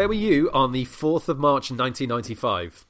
[0.00, 2.86] Where were you on the 4th of March 1995?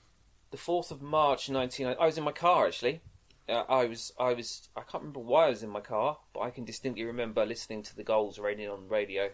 [0.52, 1.88] The fourth of March, nineteen.
[1.88, 3.00] I was in my car actually.
[3.48, 6.42] Uh, I was, I was, I can't remember why I was in my car, but
[6.42, 9.30] I can distinctly remember listening to the goals raining on the radio.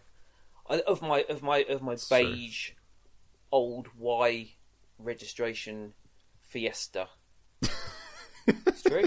[0.70, 2.16] I, of my, of my, of my That's true.
[2.24, 2.70] beige,
[3.52, 4.54] old Y
[4.98, 5.92] registration
[6.40, 7.08] Fiesta.
[8.46, 9.04] it's true.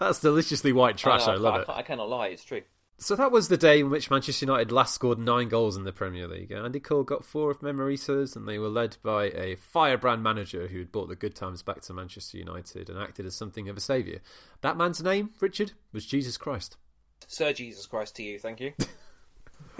[0.00, 1.66] That's deliciously white trash, know, I love I, it.
[1.66, 2.26] can't- I cannot lie.
[2.26, 2.62] It's true.
[2.98, 5.92] So that was the day in which Manchester United last scored nine goals in the
[5.92, 6.52] Premier League.
[6.52, 10.68] Andy Cole got four if memory serves, and they were led by a firebrand manager
[10.68, 13.76] who had brought the good times back to Manchester United and acted as something of
[13.76, 14.20] a saviour.
[14.60, 16.76] That man's name, Richard, was Jesus Christ.
[17.26, 18.38] Sir Jesus Christ to you.
[18.38, 18.72] Thank you.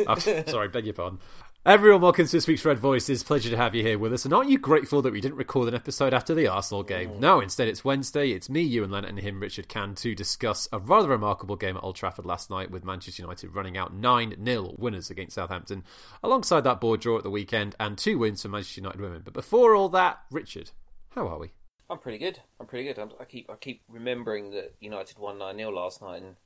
[0.06, 1.20] Oh, sorry, beg your pardon.
[1.67, 3.23] Everyone, welcome to this week's Red Voices.
[3.23, 4.27] Pleasure to have you here with us.
[4.27, 7.19] And aren't you grateful that we didn't record an episode after the Arsenal game?
[7.19, 8.33] No, instead it's Wednesday.
[8.33, 11.79] It's me, you, and Leonard, and him, Richard Can, to discuss a rather remarkable game
[11.79, 15.85] at Old Trafford last night with Manchester United running out 9 0 winners against Southampton,
[16.23, 19.23] alongside that board draw at the weekend and two wins for Manchester United women.
[19.25, 20.70] But before all that, Richard,
[21.15, 21.53] how are we?
[21.89, 22.41] I'm pretty good.
[22.61, 22.98] I'm pretty good.
[22.98, 26.37] I'm, I keep, I keep remembering that United won nine 0 last night, and,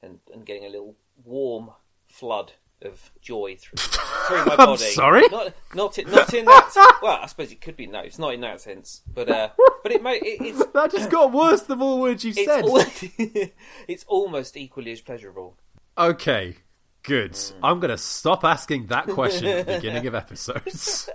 [0.00, 1.70] and and getting a little warm
[2.06, 4.82] flood of joy through, through my I'm body.
[4.84, 5.22] sorry?
[5.30, 6.98] Not not in, not in that.
[7.02, 7.86] well, I suppose it could be.
[7.86, 9.02] No, it's not in that sense.
[9.12, 9.50] But uh,
[9.82, 10.16] but it may.
[10.16, 12.64] It, it's That just got worse the more words you said.
[12.64, 12.78] al-
[13.88, 15.56] it's almost equally as pleasurable.
[15.98, 16.56] Okay,
[17.02, 17.32] good.
[17.32, 17.52] Mm.
[17.62, 21.08] I'm going to stop asking that question at the beginning of episodes.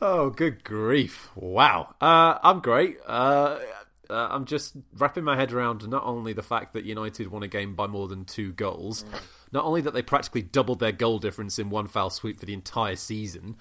[0.00, 1.30] oh, good grief.
[1.34, 1.94] Wow.
[2.00, 2.98] Uh, I'm great.
[3.06, 3.58] Uh,
[4.12, 7.48] uh, I'm just wrapping my head around not only the fact that United won a
[7.48, 9.04] game by more than two goals,
[9.50, 12.54] not only that they practically doubled their goal difference in one foul sweep for the
[12.54, 13.56] entire season,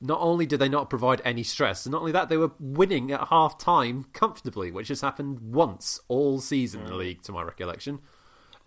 [0.00, 3.10] not only did they not provide any stress, and not only that, they were winning
[3.10, 7.42] at half time comfortably, which has happened once all season in the league, to my
[7.42, 8.00] recollection.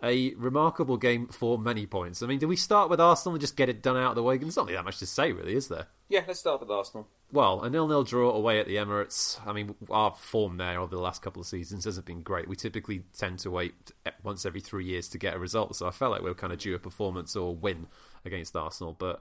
[0.02, 2.22] A remarkable game for many points.
[2.22, 4.22] I mean, do we start with Arsenal and just get it done out of the
[4.22, 4.38] way?
[4.38, 5.86] There's not really that much to say, really, is there?
[6.08, 7.08] Yeah, let's start with Arsenal.
[7.30, 9.38] Well, a nil-nil draw away at the Emirates.
[9.46, 12.48] I mean, our form there over the last couple of seasons hasn't been great.
[12.48, 13.74] We typically tend to wait
[14.22, 16.54] once every three years to get a result, so I felt like we were kind
[16.54, 17.86] of due a performance or win
[18.24, 18.96] against Arsenal.
[18.98, 19.20] But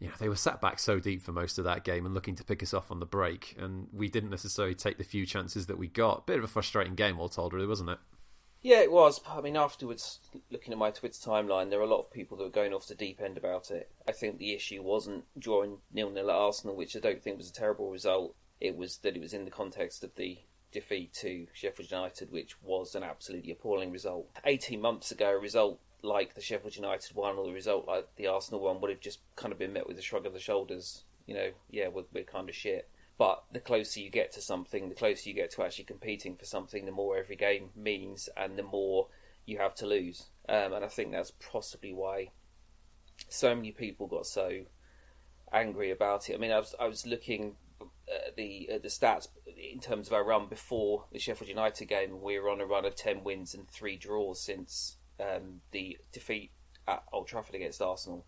[0.00, 2.34] you know, they were sat back so deep for most of that game and looking
[2.34, 5.66] to pick us off on the break, and we didn't necessarily take the few chances
[5.66, 6.26] that we got.
[6.26, 7.98] Bit of a frustrating game, all told, really, wasn't it?
[8.66, 9.20] Yeah, it was.
[9.28, 10.18] I mean, afterwards,
[10.50, 12.88] looking at my Twitter timeline, there were a lot of people that were going off
[12.88, 13.92] the deep end about it.
[14.08, 17.48] I think the issue wasn't drawing nil nil at Arsenal, which I don't think was
[17.48, 18.34] a terrible result.
[18.60, 20.38] It was that it was in the context of the
[20.72, 24.30] defeat to Sheffield United, which was an absolutely appalling result.
[24.44, 28.26] 18 months ago, a result like the Sheffield United one or a result like the
[28.26, 31.04] Arsenal one would have just kind of been met with a shrug of the shoulders.
[31.26, 32.88] You know, yeah, we're, we're kind of shit.
[33.18, 36.44] But the closer you get to something, the closer you get to actually competing for
[36.44, 39.08] something, the more every game means, and the more
[39.46, 40.26] you have to lose.
[40.48, 42.30] Um, and I think that's possibly why
[43.28, 44.60] so many people got so
[45.52, 46.34] angry about it.
[46.34, 47.56] I mean, I was I was looking
[48.08, 52.20] at the at the stats in terms of our run before the Sheffield United game,
[52.20, 56.50] we were on a run of ten wins and three draws since um, the defeat
[56.86, 58.26] at Old Trafford against Arsenal,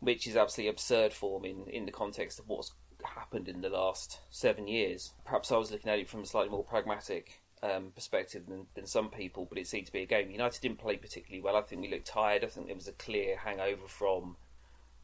[0.00, 2.72] which is absolutely absurd form in in the context of what's
[3.04, 5.12] happened in the last seven years.
[5.24, 8.86] Perhaps I was looking at it from a slightly more pragmatic um, perspective than, than
[8.86, 10.30] some people, but it seemed to be a game.
[10.30, 11.56] United didn't play particularly well.
[11.56, 12.44] I think we looked tired.
[12.44, 14.36] I think there was a clear hangover from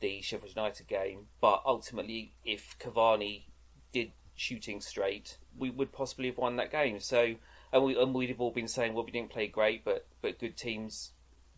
[0.01, 1.27] the Sheffield United game.
[1.41, 3.45] But ultimately, if Cavani
[3.93, 7.01] did shooting straight, we would possibly have won that game.
[7.01, 7.35] So,
[7.73, 10.39] and, we, and we'd have all been saying, well, we didn't play great, but, but
[10.39, 11.13] good teams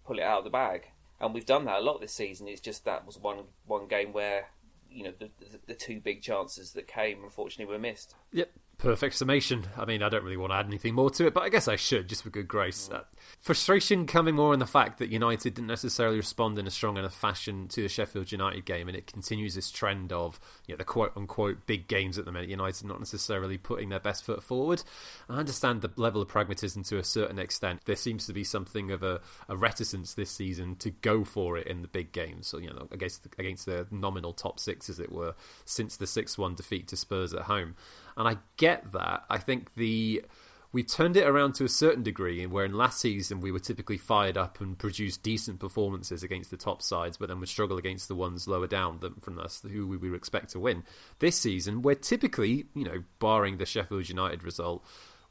[0.04, 0.88] pull it out of the bag.
[1.20, 2.46] And we've done that a lot this season.
[2.46, 4.50] It's just that was one one game where
[4.96, 8.14] you know the, the, the two big chances that came unfortunately were missed.
[8.32, 8.50] Yep,
[8.86, 9.66] perfect summation.
[9.76, 11.66] I mean, I don't really want to add anything more to it, but I guess
[11.66, 12.88] I should, just for good grace.
[12.88, 13.02] Uh,
[13.40, 17.14] frustration coming more in the fact that United didn't necessarily respond in a strong enough
[17.14, 20.84] fashion to the Sheffield United game, and it continues this trend of you know the
[20.84, 22.48] quote unquote big games at the minute.
[22.48, 24.84] United not necessarily putting their best foot forward.
[25.28, 27.80] I understand the level of pragmatism to a certain extent.
[27.86, 31.66] There seems to be something of a, a reticence this season to go for it
[31.66, 35.10] in the big games, so, you know, against against the nominal top six, as it
[35.10, 35.34] were,
[35.64, 37.74] since the six one defeat to Spurs at home.
[38.16, 39.24] And I get that.
[39.28, 40.24] I think the
[40.72, 43.96] we turned it around to a certain degree, where in last season we were typically
[43.96, 48.08] fired up and produced decent performances against the top sides, but then would struggle against
[48.08, 50.82] the ones lower down than from us, who we would expect to win.
[51.18, 54.84] This season, we're typically, you know, barring the Sheffield United result,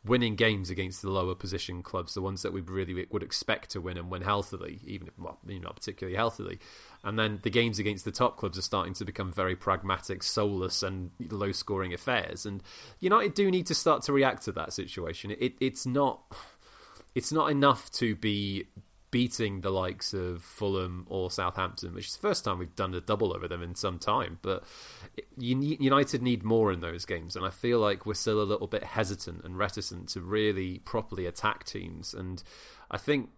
[0.03, 3.81] winning games against the lower position clubs, the ones that we really would expect to
[3.81, 6.59] win and win healthily, even if well, you know, not particularly healthily.
[7.05, 10.81] And then the games against the top clubs are starting to become very pragmatic, soulless,
[10.81, 12.47] and low scoring affairs.
[12.47, 12.63] And
[12.99, 15.31] United do need to start to react to that situation.
[15.39, 16.35] It, it's not.
[17.13, 18.65] It's not enough to be
[19.11, 22.99] beating the likes of Fulham or Southampton, which is the first time we've done a
[22.99, 24.39] double over them in some time.
[24.41, 24.65] But
[25.37, 28.83] United need more in those games, and I feel like we're still a little bit
[28.83, 32.13] hesitant and reticent to really properly attack teams.
[32.13, 32.43] And
[32.91, 33.29] I think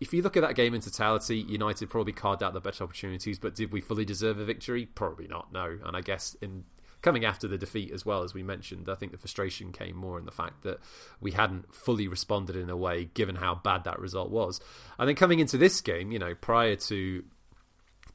[0.00, 3.38] if you look at that game in totality, United probably carved out the better opportunities,
[3.38, 4.86] but did we fully deserve a victory?
[4.86, 5.78] Probably not, no.
[5.84, 6.64] And I guess in
[7.02, 10.18] coming after the defeat as well as we mentioned, I think the frustration came more
[10.18, 10.78] in the fact that
[11.20, 14.60] we hadn't fully responded in a way, given how bad that result was.
[14.98, 17.24] And then coming into this game, you know, prior to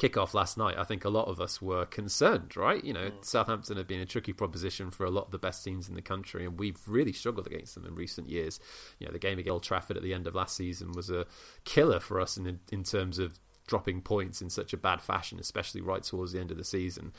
[0.04, 2.84] kickoff last night, I think a lot of us were concerned, right?
[2.84, 3.26] You know, mm.
[3.26, 6.02] Southampton have been a tricky proposition for a lot of the best teams in the
[6.02, 8.60] country, and we've really struggled against them in recent years.
[9.00, 11.26] You know, the game against Old Trafford at the end of last season was a
[11.64, 15.82] killer for us in in terms of dropping points in such a bad fashion, especially
[15.82, 17.14] right towards the end of the season.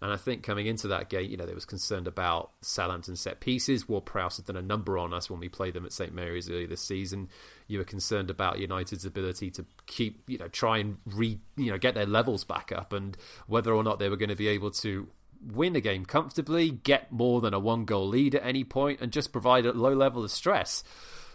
[0.00, 3.40] And I think coming into that game, you know, they was concerned about Southampton set
[3.40, 3.88] pieces.
[3.88, 6.68] Ward-Prowse had done a number on us when we played them at St Mary's earlier
[6.68, 7.28] this season.
[7.66, 11.78] You were concerned about United's ability to keep, you know, try and re, you know,
[11.78, 13.16] get their levels back up, and
[13.48, 15.08] whether or not they were going to be able to
[15.42, 19.12] win a game comfortably, get more than a one goal lead at any point, and
[19.12, 20.84] just provide a low level of stress.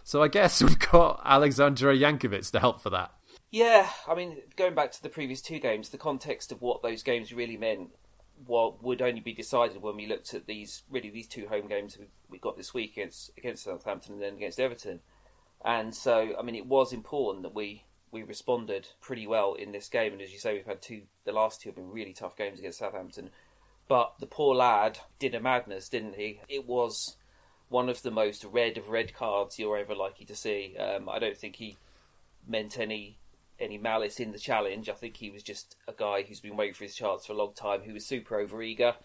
[0.06, 3.12] So I guess we've got Alexandre Jankewitz to help for that.
[3.52, 7.04] Yeah, I mean, going back to the previous two games, the context of what those
[7.04, 7.90] games really meant
[8.46, 11.98] what would only be decided when we looked at these really these two home games
[11.98, 15.00] we, we got this week against against Southampton and then against Everton.
[15.66, 19.90] And so, I mean, it was important that we we responded pretty well in this
[19.90, 20.14] game.
[20.14, 21.04] And as you say, we've had two.
[21.26, 23.30] The last two have been really tough games against Southampton.
[23.88, 26.42] But the poor lad did a madness, didn't he?
[26.48, 27.18] It was
[27.70, 30.78] one of the most red of red cards you're ever likely to see.
[30.78, 31.78] Um, I don't think he
[32.48, 33.18] meant any
[33.64, 34.90] any malice in the challenge.
[34.90, 37.38] I think he was just a guy who's been waiting for his chance for a
[37.38, 38.96] long time, who was super overeager,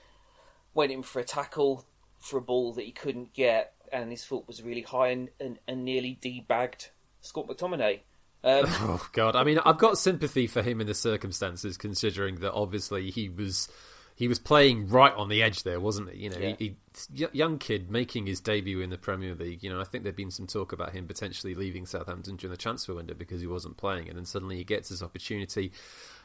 [0.74, 1.84] went in for a tackle
[2.18, 5.58] for a ball that he couldn't get, and his foot was really high and, and,
[5.66, 6.90] and nearly debagged
[7.20, 8.00] Scott McTominay.
[8.44, 9.34] Um, oh God!
[9.34, 13.68] I mean, I've got sympathy for him in the circumstances, considering that obviously he was
[14.18, 16.24] he was playing right on the edge there, wasn't he?
[16.24, 16.56] You know, yeah.
[16.58, 16.74] he,
[17.14, 19.62] he, young kid making his debut in the Premier League.
[19.62, 22.56] You know, I think there'd been some talk about him potentially leaving Southampton during the
[22.56, 25.70] transfer window because he wasn't playing, and then suddenly he gets his opportunity.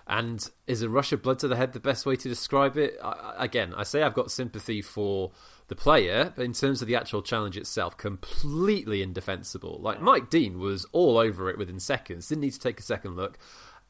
[0.08, 2.98] And is a rush of blood to the head the best way to describe it?
[3.04, 5.30] I, again, I say I've got sympathy for
[5.68, 9.78] the player, but in terms of the actual challenge itself, completely indefensible.
[9.84, 13.18] Like Mike Dean was all over it within seconds, didn't need to take a second
[13.18, 13.38] look.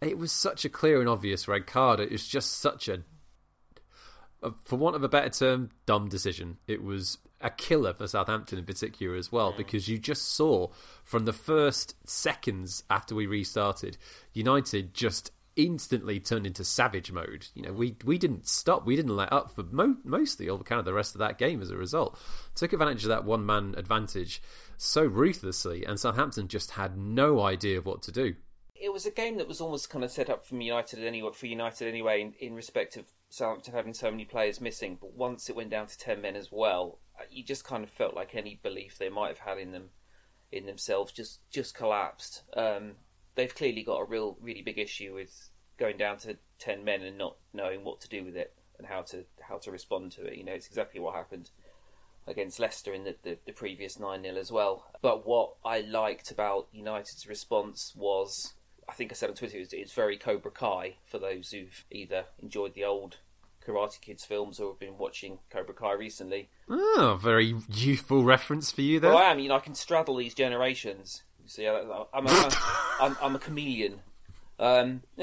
[0.02, 2.02] It was such a clear and obvious red card.
[2.02, 3.04] It was just such a
[4.44, 6.57] Uh, for want of a better term, dumb decision.
[6.68, 10.68] It was a killer for Southampton in particular as well, because you just saw
[11.04, 13.98] from the first seconds after we restarted,
[14.34, 17.48] United just instantly turned into savage mode.
[17.54, 20.80] You know, we we didn't stop, we didn't let up for mo- mostly all kind
[20.80, 22.19] of the rest of that game as a result.
[22.56, 24.42] Took advantage of that one man advantage
[24.78, 28.36] so ruthlessly, and Southampton just had no idea of what to do
[28.84, 31.31] it was a game that was almost kind of set up for United anyway.
[31.34, 34.96] For United anyway, in, in respect of Southampton having so many players missing.
[35.02, 37.90] But once it went down to ten men as well, uh, you just kind of
[37.90, 39.90] felt like any belief they might have had in them,
[40.52, 42.44] in themselves, just just collapsed.
[42.56, 42.98] Um,
[43.34, 45.50] they've clearly got a real, really big issue with
[45.80, 49.02] going down to ten men and not knowing what to do with it and how
[49.02, 50.38] to how to respond to it.
[50.38, 51.50] You know, it's exactly what happened
[52.28, 54.86] against Leicester in the, the, the previous 9 0 as well.
[55.02, 58.54] But what I liked about United's response was
[58.88, 62.25] I think I said on Twitter, it's, it's very Cobra Kai for those who've either
[62.40, 63.18] enjoyed the old
[63.65, 66.50] Karate Kids films or have been watching Cobra Kai recently.
[66.70, 69.12] Oh, very youthful reference for you there.
[69.12, 69.39] Well, I am.
[69.39, 71.24] You know, I can straddle these generations.
[71.43, 72.08] You see, I'm a,
[73.01, 74.00] I'm, I'm a chameleon.
[74.60, 75.01] Um,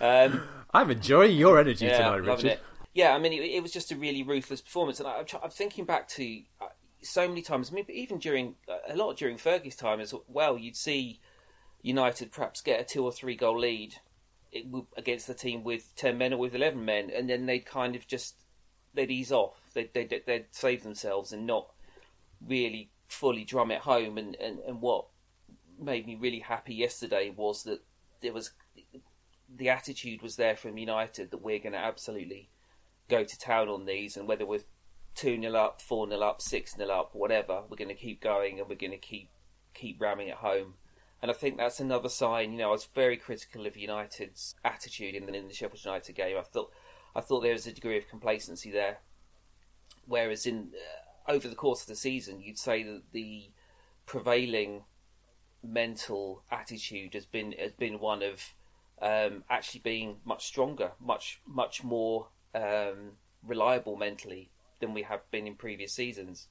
[0.00, 2.44] um, I'm enjoying your energy yeah, tonight, Richard.
[2.44, 2.60] It.
[2.92, 5.84] Yeah, I mean, it, it, was just a really ruthless performance, and I, am thinking
[5.84, 6.66] back to uh,
[7.02, 7.70] so many times.
[7.70, 8.56] I mean, even during
[8.88, 11.20] a lot during Fergie's time as well, you'd see
[11.82, 13.96] United perhaps get a two or three goal lead
[14.96, 18.06] against the team with 10 men or with 11 men, and then they'd kind of
[18.06, 18.36] just
[18.94, 19.58] they'd ease off.
[19.74, 21.70] They'd, they'd, they'd save themselves and not
[22.46, 24.18] really fully drum it home.
[24.18, 25.06] And, and, and what
[25.78, 27.82] made me really happy yesterday was that
[28.22, 28.52] there was
[29.56, 32.48] the attitude was there from United that we're going to absolutely
[33.08, 34.64] go to town on these, and whether we're
[35.14, 38.58] 2 0 up, 4 0 up, 6 0 up, whatever, we're going to keep going
[38.58, 39.28] and we're going to keep
[39.74, 40.74] keep ramming it home.
[41.24, 42.52] And I think that's another sign.
[42.52, 46.14] You know, I was very critical of United's attitude in the, in the Sheffield United
[46.14, 46.36] game.
[46.36, 46.70] I thought
[47.16, 48.98] I thought there was a degree of complacency there,
[50.06, 53.48] whereas in uh, over the course of the season, you'd say that the
[54.04, 54.84] prevailing
[55.62, 58.52] mental attitude has been has been one of
[59.00, 63.12] um, actually being much stronger, much much more um,
[63.42, 66.48] reliable mentally than we have been in previous seasons.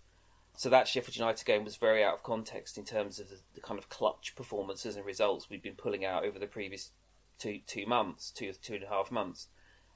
[0.55, 3.61] So that Sheffield United game was very out of context in terms of the, the
[3.61, 6.91] kind of clutch performances and results we'd been pulling out over the previous
[7.39, 9.47] two two months, two two and a half months.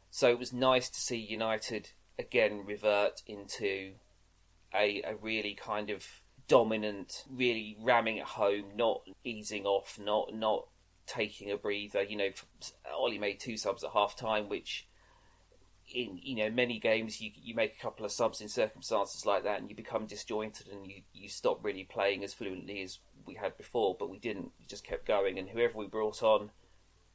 [0.10, 3.94] So it was nice to see United again revert into
[4.74, 6.06] a a really kind of
[6.48, 10.68] dominant, really ramming at home, not easing off, not not
[11.06, 12.04] taking a breather.
[12.04, 12.30] You know,
[12.94, 14.88] Ollie made two subs at half time, which
[15.94, 19.44] in you know many games you you make a couple of subs in circumstances like
[19.44, 23.36] that and you become disjointed and you you stop really playing as fluently as we
[23.36, 24.52] had before but we didn't.
[24.60, 26.52] We just kept going and whoever we brought on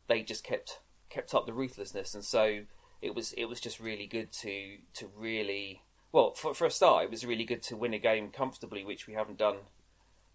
[0.09, 2.14] they just kept kept up the ruthlessness.
[2.14, 2.62] And so
[3.00, 7.05] it was it was just really good to to really well for for a start
[7.05, 9.57] it was really good to win a game comfortably which we haven't done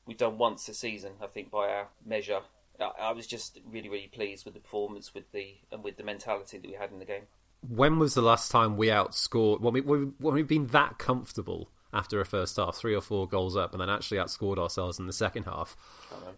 [0.05, 2.41] we've done once this season I think by our measure.
[2.79, 6.03] I, I was just really really pleased with the performance with the and with the
[6.03, 7.27] mentality that we had in the game
[7.61, 12.19] when was the last time we outscored when we when we've been that comfortable after
[12.19, 15.13] a first half, three or four goals up, and then actually outscored ourselves in the
[15.13, 15.75] second half?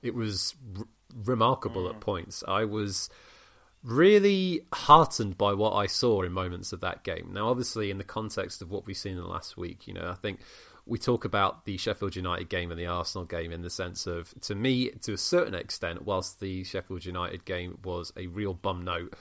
[0.02, 0.86] It was r-
[1.26, 1.90] remarkable mm.
[1.90, 2.44] at points.
[2.48, 3.10] I was
[3.84, 7.32] really heartened by what I saw in moments of that game.
[7.34, 10.10] Now, obviously, in the context of what we've seen in the last week, you know,
[10.10, 10.40] I think
[10.86, 14.34] we talk about the Sheffield United game and the Arsenal game in the sense of,
[14.42, 18.84] to me, to a certain extent, whilst the Sheffield United game was a real bum
[18.84, 19.14] note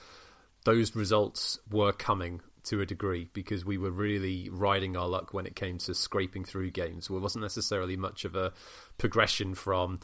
[0.65, 5.45] those results were coming to a degree because we were really riding our luck when
[5.45, 7.07] it came to scraping through games.
[7.07, 8.53] There wasn't necessarily much of a
[8.97, 9.99] progression from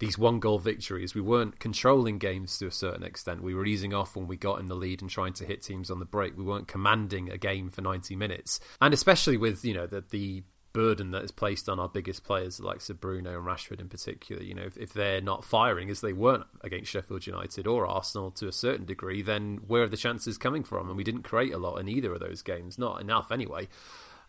[0.00, 1.14] these one goal victories.
[1.14, 3.42] We weren't controlling games to a certain extent.
[3.42, 5.90] We were easing off when we got in the lead and trying to hit teams
[5.90, 6.36] on the break.
[6.36, 8.60] We weren't commanding a game for 90 minutes.
[8.80, 12.60] And especially with, you know, the, the burden that is placed on our biggest players,
[12.60, 14.42] like Bruno and Rashford in particular.
[14.42, 18.30] You know, if, if, they're not firing as they weren't against Sheffield United or Arsenal
[18.32, 20.88] to a certain degree, then where are the chances coming from?
[20.88, 23.68] And we didn't create a lot in either of those games, not enough anyway.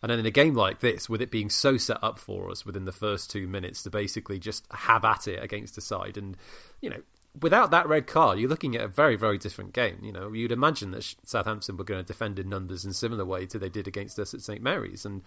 [0.02, 2.66] And then in a game like this, with it being so set up for us
[2.66, 6.36] within the first two minutes to basically just have at it against a side, and
[6.80, 7.02] you know,
[7.40, 9.98] without that red card, you're looking at a very, very different game.
[10.02, 13.46] You know, you'd imagine that Southampton were going to defend in numbers in similar way
[13.46, 15.22] to they did against us at St Mary's, and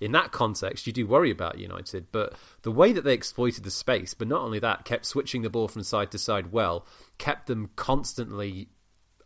[0.00, 2.06] in that context, you do worry about United.
[2.12, 5.50] But the way that they exploited the space, but not only that, kept switching the
[5.50, 6.86] ball from side to side well,
[7.18, 8.68] kept them constantly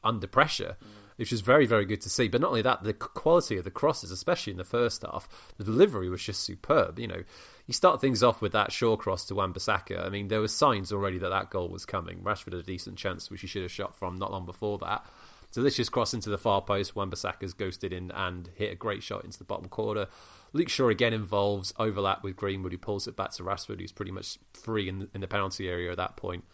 [0.03, 0.77] under pressure.
[0.83, 0.87] Mm.
[1.17, 2.27] Which was very, very good to see.
[2.27, 5.63] But not only that, the quality of the crosses, especially in the first half, the
[5.63, 6.99] delivery was just superb.
[6.99, 7.23] You know,
[7.67, 10.05] you start things off with that short cross to Wan-Bissaka.
[10.05, 12.21] I mean, there were signs already that that goal was coming.
[12.21, 15.05] Rashford had a decent chance, which he should have shot from not long before that.
[15.53, 16.97] Delicious cross into the far post.
[16.97, 20.07] Wan-Bissaka's ghosted in and hit a great shot into the bottom corner.
[20.53, 24.13] Luke Shaw again involves overlap with Greenwood, who pulls it back to Rashford, who's pretty
[24.13, 26.45] much free in, in the penalty area at that point.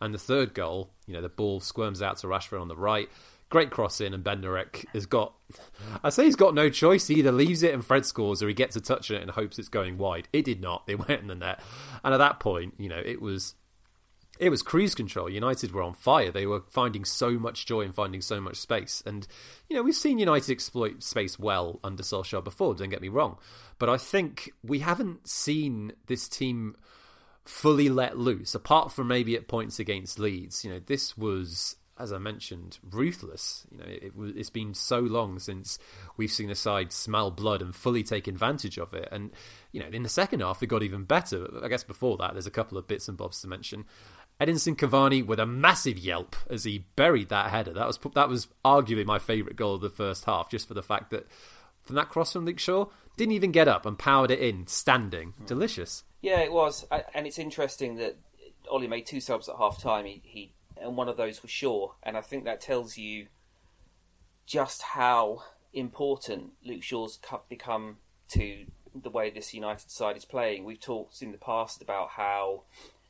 [0.00, 3.08] And the third goal, you know, the ball squirms out to Rashford on the right.
[3.48, 5.32] Great cross in, and Bednarek has got.
[6.02, 7.06] I say he's got no choice.
[7.06, 9.30] He either leaves it and Fred scores, or he gets a touch on it and
[9.30, 10.26] hopes it's going wide.
[10.32, 10.82] It did not.
[10.88, 11.60] It went in the net.
[12.04, 13.54] And at that point, you know, it was
[14.38, 15.28] it was cruise control.
[15.28, 16.30] United were on fire.
[16.30, 19.02] They were finding so much joy and finding so much space.
[19.06, 19.26] And,
[19.68, 23.38] you know, we've seen United exploit space well under Solskjaer before, don't get me wrong.
[23.78, 26.76] But I think we haven't seen this team
[27.44, 30.64] fully let loose, apart from maybe at points against Leeds.
[30.64, 33.66] You know, this was, as I mentioned, ruthless.
[33.70, 35.78] You know, it, it's been so long since
[36.16, 39.08] we've seen a side smell blood and fully take advantage of it.
[39.12, 39.30] And,
[39.72, 41.46] you know, in the second half, it got even better.
[41.62, 43.84] I guess before that, there's a couple of bits and bobs to mention.
[44.40, 47.72] Edinson Cavani with a massive yelp as he buried that header.
[47.72, 50.82] That was that was arguably my favourite goal of the first half, just for the
[50.82, 51.26] fact that
[51.82, 55.32] from that cross from Luke Shaw, didn't even get up and powered it in standing.
[55.32, 55.46] Hmm.
[55.46, 56.04] Delicious.
[56.20, 58.16] Yeah, it was, and it's interesting that
[58.70, 60.04] Ollie made two subs at half time.
[60.04, 63.28] He, he and one of those was Shaw, and I think that tells you
[64.44, 67.98] just how important Luke Shaw's become
[68.30, 70.64] to the way this United side is playing.
[70.64, 72.62] We've talked in the past about how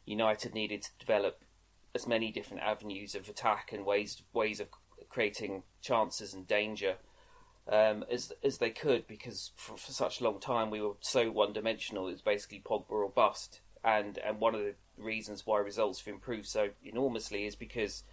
[0.07, 1.43] United needed to develop
[1.95, 4.69] as many different avenues of attack and ways ways of
[5.09, 6.97] creating chances and danger
[7.71, 11.31] um, as as they could because for, for, such a long time we were so
[11.31, 12.09] one dimensional.
[12.09, 16.15] It was basically Pogba or bust, and and one of the reasons why results have
[16.15, 18.05] improved so enormously is because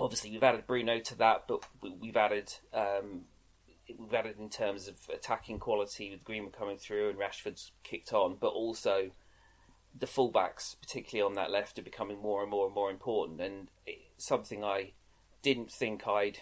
[0.00, 1.64] obviously we've added Bruno to that, but
[2.00, 2.52] we've added.
[2.74, 3.22] Um,
[3.96, 8.36] we've added in terms of attacking quality with Greenwood coming through and Rashford's kicked on,
[8.40, 9.12] but also
[9.98, 13.40] the fullbacks, particularly on that left, are becoming more and more and more important.
[13.40, 13.68] And
[14.18, 14.92] something I
[15.42, 16.40] didn't think I'd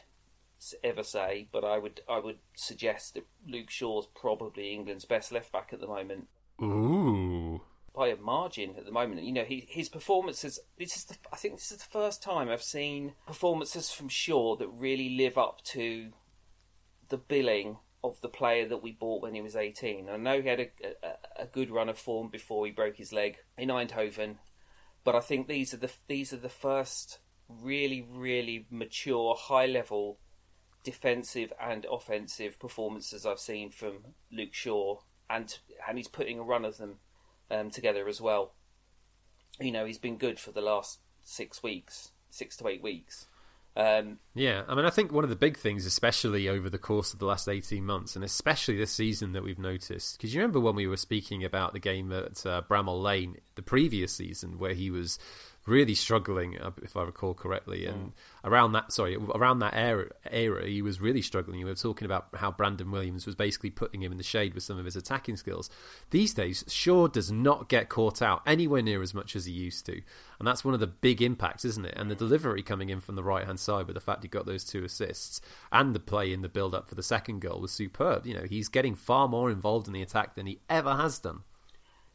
[0.82, 5.52] ever say, but I would I would suggest that Luke Shaw's probably England's best left
[5.52, 6.28] back at the moment.
[6.62, 7.60] Ooh.
[7.94, 10.58] By a margin at the moment, you know, he, his performances.
[10.78, 14.56] This is the, I think this is the first time I've seen performances from Shaw
[14.56, 16.12] that really live up to
[17.08, 20.10] the billing of the player that we bought when he was 18.
[20.10, 20.68] I know he had a,
[21.02, 24.36] a, a good run of form before he broke his leg in Eindhoven,
[25.04, 27.18] but I think these are the these are the first
[27.48, 30.18] really really mature, high level
[30.82, 33.94] defensive and offensive performances I've seen from
[34.30, 35.58] Luke Shaw, and
[35.88, 36.96] and he's putting a run of them
[37.50, 38.52] um, together as well.
[39.58, 43.28] You know, he's been good for the last six weeks, six to eight weeks.
[43.76, 47.12] Um, yeah, I mean, I think one of the big things, especially over the course
[47.12, 50.60] of the last 18 months, and especially this season that we've noticed, because you remember
[50.60, 54.74] when we were speaking about the game at uh, Bramall Lane the previous season, where
[54.74, 55.18] he was
[55.66, 57.86] really struggling, uh, if I recall correctly.
[57.86, 58.12] And mm.
[58.44, 61.58] around that, sorry, around that era, era, he was really struggling.
[61.58, 64.62] You were talking about how Brandon Williams was basically putting him in the shade with
[64.62, 65.70] some of his attacking skills.
[66.10, 69.86] These days, Shaw does not get caught out anywhere near as much as he used
[69.86, 70.00] to,
[70.38, 71.94] and that's one of the big impacts, isn't it?
[71.96, 74.46] And the delivery coming in from the right hand side with the fact he got
[74.46, 75.40] those two assists
[75.72, 78.26] and the play in the build up for the second goal was superb.
[78.26, 81.40] You know, he's getting far more involved in the attack than he ever has done.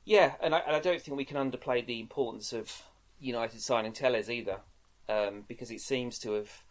[0.06, 2.84] Yeah, and I, and I don't think we can underplay the importance of
[3.20, 4.60] United signing Telles either,
[5.08, 6.64] um, because it seems to have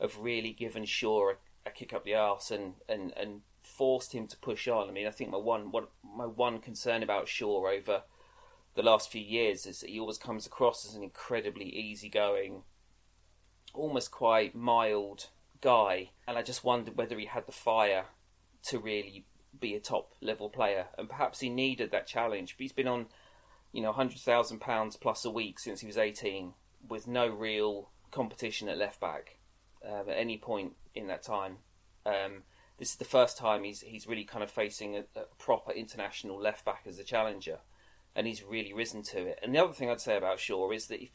[0.00, 1.34] have really given Shaw a,
[1.66, 4.88] a, kick up the arse and, and, and forced him to push on.
[4.88, 8.02] I mean, I think my one, one my one concern about Shaw over
[8.74, 12.62] the last few years is that he always comes across as an incredibly easygoing,
[13.74, 15.28] almost quite mild
[15.60, 18.06] guy, and I just wondered whether he had the fire
[18.64, 19.26] to really
[19.60, 22.56] be a top level player, and perhaps he needed that challenge.
[22.56, 23.06] But he's been on
[23.72, 26.54] you know, hundred thousand pounds plus a week since he was eighteen,
[26.88, 29.38] with no real competition at left back
[29.86, 31.58] um, at any point in that time.
[32.04, 32.42] Um,
[32.78, 36.40] this is the first time he's he's really kind of facing a, a, proper international
[36.40, 37.58] left back as a challenger,
[38.14, 39.38] and he's really risen to it.
[39.42, 41.10] And the other thing I'd say about Shaw is that if,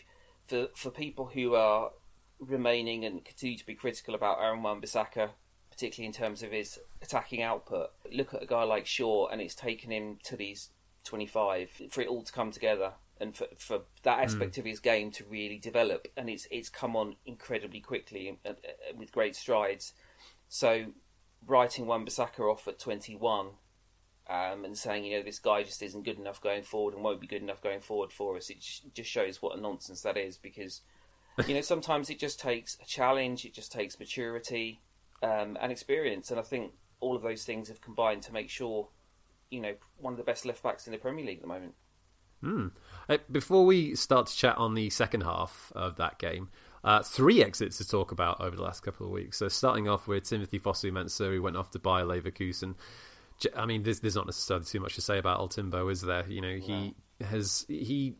[0.47, 1.91] for for people who are
[2.39, 5.31] remaining and continue to be critical about Aaron Wan-Bissaka,
[5.71, 9.55] particularly in terms of his attacking output, look at a guy like Shaw, and it's
[9.55, 10.69] taken him to these
[11.07, 14.57] 25 for it all to come together and for, for that aspect mm.
[14.59, 16.07] of his game to really develop.
[16.15, 18.55] And it's it's come on incredibly quickly and,
[18.95, 19.93] with great strides.
[20.49, 20.85] So
[21.45, 23.47] writing Wan-Bissaka off at 21
[24.29, 27.21] um, and saying you know this guy just isn't good enough going forward and won't
[27.21, 28.57] be good enough going forward for us it
[28.93, 30.81] just shows what a nonsense that is because
[31.47, 34.81] you know sometimes it just takes a challenge it just takes maturity
[35.21, 36.31] um, and experience.
[36.31, 38.89] And I think all of those things have combined to make sure
[39.49, 41.73] you know, one of the best left backs in the Premier League at the moment.
[43.09, 46.49] Uh, before we start to chat on the second half of that game,
[46.83, 49.37] uh, three exits to talk about over the last couple of weeks.
[49.37, 52.75] So starting off with Timothy Fosu-Mensah, who went off to Bayer Leverkusen.
[53.55, 56.25] I mean, there's, there's not necessarily too much to say about El Timbo, is there?
[56.27, 58.15] You know, he has he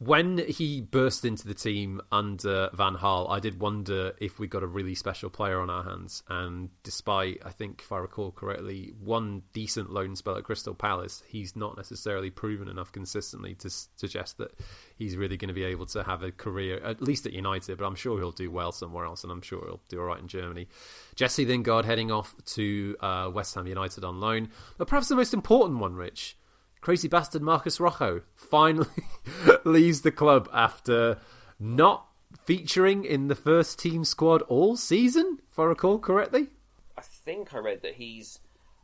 [0.00, 4.62] when he burst into the team under Van Gaal, I did wonder if we got
[4.62, 6.22] a really special player on our hands.
[6.26, 11.22] And despite, I think, if I recall correctly, one decent loan spell at Crystal Palace,
[11.28, 14.58] he's not necessarily proven enough consistently to suggest that
[14.96, 17.76] he's really going to be able to have a career, at least at United.
[17.76, 20.20] But I'm sure he'll do well somewhere else, and I'm sure he'll do all right
[20.20, 20.68] in Germany.
[21.14, 24.48] Jesse Lingard heading off to uh, West Ham United on loan.
[24.78, 26.38] But perhaps the most important one, Rich
[26.80, 28.88] crazy bastard Marcos Rojo finally
[29.64, 31.18] leaves the club after
[31.58, 32.06] not
[32.44, 36.48] featuring in the first team squad all season, if I recall correctly.
[36.96, 38.40] I think I read that he's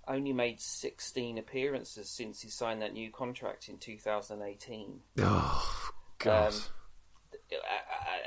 [0.09, 5.01] only made 16 appearances since he signed that new contract in 2018.
[5.19, 6.55] Oh, God.
[6.55, 6.61] Um,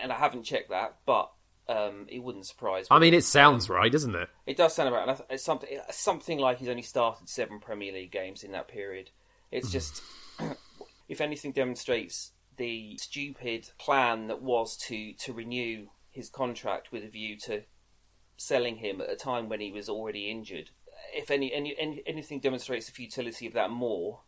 [0.01, 1.31] and I haven't checked that, but
[1.67, 2.95] um, it wouldn't surprise me.
[2.95, 4.29] I mean, it sounds right, doesn't it?
[4.45, 5.19] It does sound right.
[5.29, 9.11] It's something, something like he's only started seven Premier League games in that period.
[9.51, 10.01] It's just,
[11.09, 17.07] if anything, demonstrates the stupid plan that was to to renew his contract with a
[17.07, 17.63] view to
[18.37, 20.69] selling him at a time when he was already injured.
[21.13, 24.21] If any, any, any anything demonstrates the futility of that more,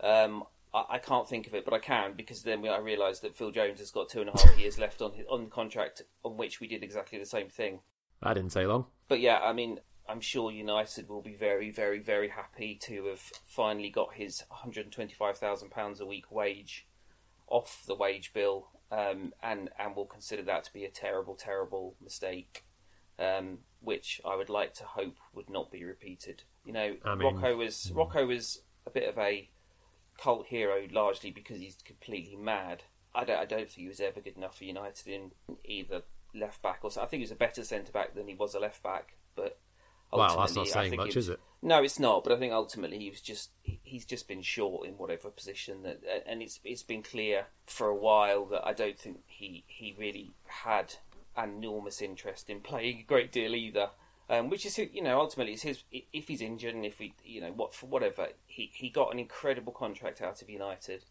[0.00, 3.36] um, I, I, can't think of it, but I can because then I realise that
[3.36, 6.02] Phil Jones has got two and a half years left on his, on the contract
[6.24, 7.80] on which we did exactly the same thing.
[8.22, 8.86] That didn't say long.
[9.08, 13.20] But yeah, I mean, I'm sure United will be very, very, very happy to have
[13.46, 16.86] finally got his £125,000 a week wage
[17.46, 21.94] off the wage bill, um, and and will consider that to be a terrible, terrible
[22.02, 22.64] mistake,
[23.18, 26.42] um, which I would like to hope would not be repeated.
[26.64, 27.98] You know, I mean, Rojo was hmm.
[27.98, 29.48] Rojo was a bit of a
[30.18, 32.84] cult hero largely because he's completely mad.
[33.14, 35.32] I don't, I don't think he was ever good enough for United in
[35.64, 36.02] either
[36.34, 37.02] left back or so.
[37.02, 39.58] I think he was a better centre back than he was a left back, but
[40.12, 41.40] Wow, that's not saying much, is it?
[41.62, 42.24] No, it's not.
[42.24, 46.02] But I think ultimately he was just he's just been short in whatever position that,
[46.26, 50.32] and it's it's been clear for a while that I don't think he he really
[50.46, 50.94] had
[51.36, 53.88] enormous interest in playing a great deal either.
[54.28, 55.82] um, which is you know ultimately it's his.
[55.90, 59.18] If he's injured and if he you know what for whatever he he got an
[59.18, 61.04] incredible contract out of United,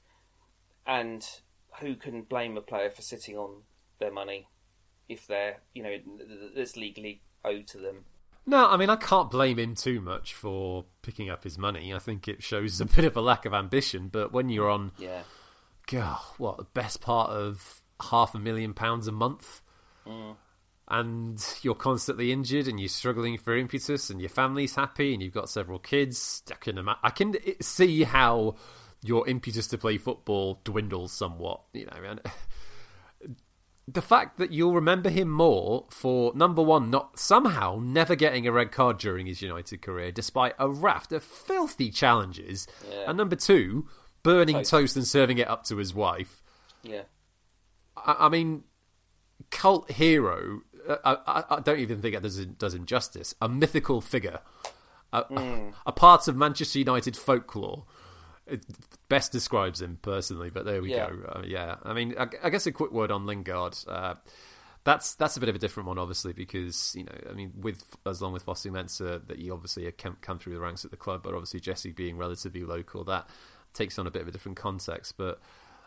[0.86, 1.26] and
[1.80, 3.62] who can blame a player for sitting on
[4.00, 4.48] their money
[5.08, 5.96] if they're you know
[6.56, 8.06] that's legally owed to them.
[8.46, 11.94] No, I mean I can't blame him too much for picking up his money.
[11.94, 14.10] I think it shows a bit of a lack of ambition.
[14.12, 15.24] But when you're on, yeah,
[15.88, 19.62] God, what the best part of half a million pounds a month,
[20.08, 20.36] mm.
[20.88, 25.34] and you're constantly injured and you're struggling for impetus, and your family's happy and you've
[25.34, 28.56] got several kids, I can ima- I can see how
[29.04, 31.62] your impetus to play football dwindles somewhat.
[31.74, 32.22] You know, and
[33.88, 38.52] the fact that you'll remember him more for number one, not somehow never getting a
[38.52, 43.06] red card during his United career, despite a raft of filthy challenges, yeah.
[43.08, 43.88] and number two,
[44.24, 44.70] burning Toast.
[44.72, 46.42] toast and serving it up to his wife.
[46.84, 47.04] Yeah,
[47.98, 48.64] I, I mean,
[49.50, 50.62] cult hero.
[50.88, 53.34] uh, I, I, I don't even think it does does him justice.
[53.42, 54.40] A mythical figure,
[55.12, 55.72] a, Mm.
[55.72, 57.86] a, a part of Manchester United folklore.
[58.48, 58.66] It
[59.08, 61.10] best describes him personally, but there we Yeah.
[61.10, 61.24] go.
[61.28, 63.78] Uh, yeah, I mean, I, I guess a quick word on Lingard.
[63.88, 64.16] Uh,
[64.84, 67.84] that's that's a bit of a different one, obviously, because you know, I mean, with
[68.06, 71.22] as long with Fosu-Mensah, that he obviously come, come through the ranks at the club,
[71.24, 73.30] but obviously Jesse being relatively local, that
[73.74, 75.16] takes on a bit of a different context.
[75.18, 75.40] But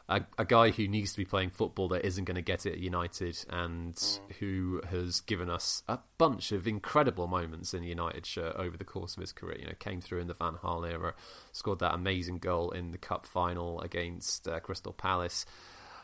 [0.08, 2.74] a, a guy who needs to be playing football that isn't going to get it
[2.74, 3.98] at United, and
[4.38, 8.84] who has given us a bunch of incredible moments in the United shirt over the
[8.84, 9.58] course of his career.
[9.58, 11.14] You know, came through in the Van Gaal era,
[11.52, 15.46] scored that amazing goal in the cup final against uh, Crystal Palace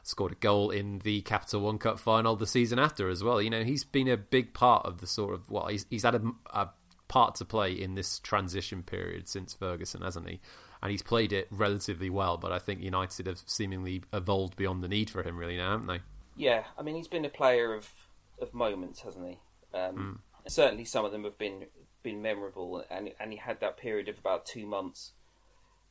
[0.02, 3.40] scored a goal in the Capital One Cup final the season after as well.
[3.40, 6.14] You know, he's been a big part of the sort of well, he's he's had
[6.14, 6.22] a,
[6.54, 6.70] a
[7.08, 10.40] part to play in this transition period since Ferguson, hasn't he?
[10.82, 14.88] And he's played it relatively well, but I think United have seemingly evolved beyond the
[14.88, 16.00] need for him, really now, haven't they?
[16.36, 16.64] yeah.
[16.78, 17.88] I mean, he's been a player of
[18.40, 19.38] of moments, hasn't he?
[19.74, 21.66] Um, Certainly, some of them have been
[22.02, 25.12] been memorable, and and he had that period of about two months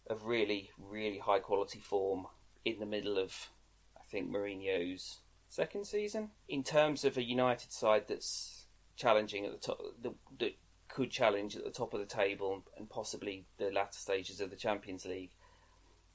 [0.07, 2.25] of really, really high quality form
[2.65, 3.49] in the middle of,
[3.95, 6.31] I think, Mourinho's second season.
[6.47, 9.79] In terms of a United side that's challenging at the top,
[10.39, 10.55] that
[10.89, 14.55] could challenge at the top of the table and possibly the latter stages of the
[14.55, 15.31] Champions League.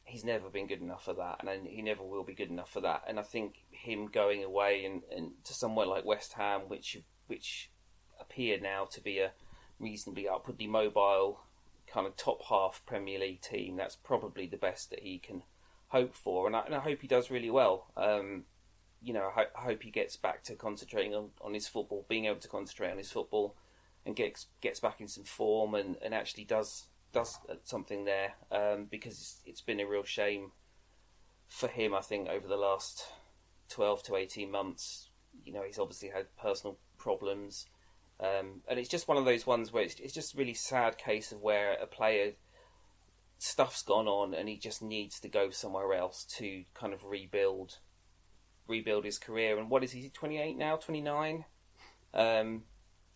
[0.05, 2.83] He's never been good enough for that, and he never will be good enough for
[2.83, 3.05] that.
[3.09, 7.71] And I think him going away and, and to somewhere like West Ham, which which
[8.21, 9.33] appear now to be a
[9.79, 11.41] reasonably upwardly mobile
[11.87, 15.43] kind of top half Premier League team, that's probably the best that he can
[15.89, 16.47] hope for.
[16.47, 17.87] And I, and I hope he does really well.
[17.97, 18.45] Um,
[19.03, 22.05] you know, I, ho- I hope he gets back to concentrating on, on his football,
[22.09, 23.55] being able to concentrate on his football,
[24.07, 28.35] and gets gets back in some form and, and actually does does something there.
[28.51, 30.53] Um, because it's, it's been a real shame
[31.49, 31.95] for him.
[31.95, 33.05] I think over the last
[33.69, 35.09] twelve to eighteen months,
[35.45, 37.67] you know, he's obviously had personal problems.
[38.21, 40.97] Um, and it's just one of those ones where it's, it's just a really sad
[40.99, 42.35] case of where a player
[43.39, 47.79] stuff's gone on and he just needs to go somewhere else to kind of rebuild
[48.67, 51.45] rebuild his career and what is he 28 now 29
[52.15, 52.63] um,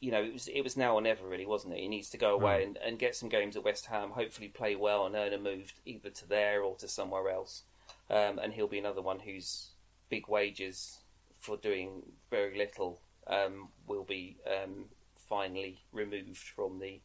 [0.01, 1.81] you know it was it was now or never really wasn't it?
[1.81, 4.77] He needs to go away and, and get some games at West Ham hopefully play
[4.77, 7.65] well and earn a move either to there or to somewhere else.
[8.11, 9.71] Um, and he'll be another one whose
[10.09, 11.01] big wages
[11.41, 17.01] for doing very little um, will be um, finally removed from the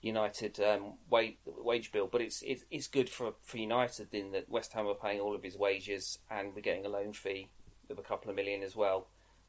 [0.00, 2.08] United um, wage, wage bill.
[2.10, 5.34] But it's, it's it's good for for United in that West Ham are paying all
[5.34, 7.48] of his wages and we're getting a loan fee
[7.90, 9.08] of a couple of million as well,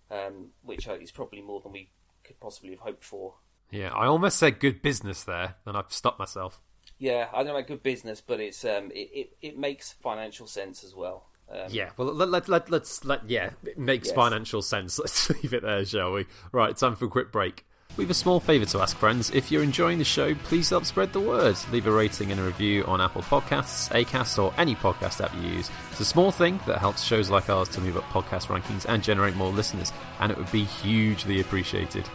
[0.10, 1.90] um, which is probably more than we
[2.30, 3.34] could possibly have hoped for.
[3.72, 6.62] Yeah, I almost said good business there, and I've stopped myself.
[6.98, 10.48] Yeah, I don't know about good business, but it's um, it, it, it makes financial
[10.48, 11.26] sense as well.
[11.52, 14.16] Um, Yeah, well, let, let, let, let's let yeah, it makes Yes.
[14.16, 15.00] financial sense.
[15.04, 16.26] Let's leave it there, shall we?
[16.52, 17.66] Right, time for a quick break.
[17.98, 19.30] We have a small favour to ask, friends.
[19.32, 21.58] If you're enjoying the show, please help spread the word.
[21.72, 25.50] Leave a rating and a review on Apple Podcasts, Acast, or any podcast app you
[25.50, 25.70] use.
[25.92, 29.04] It's a small thing that helps shows like ours to move up podcast rankings and
[29.04, 32.08] generate more listeners, and it would be hugely appreciated.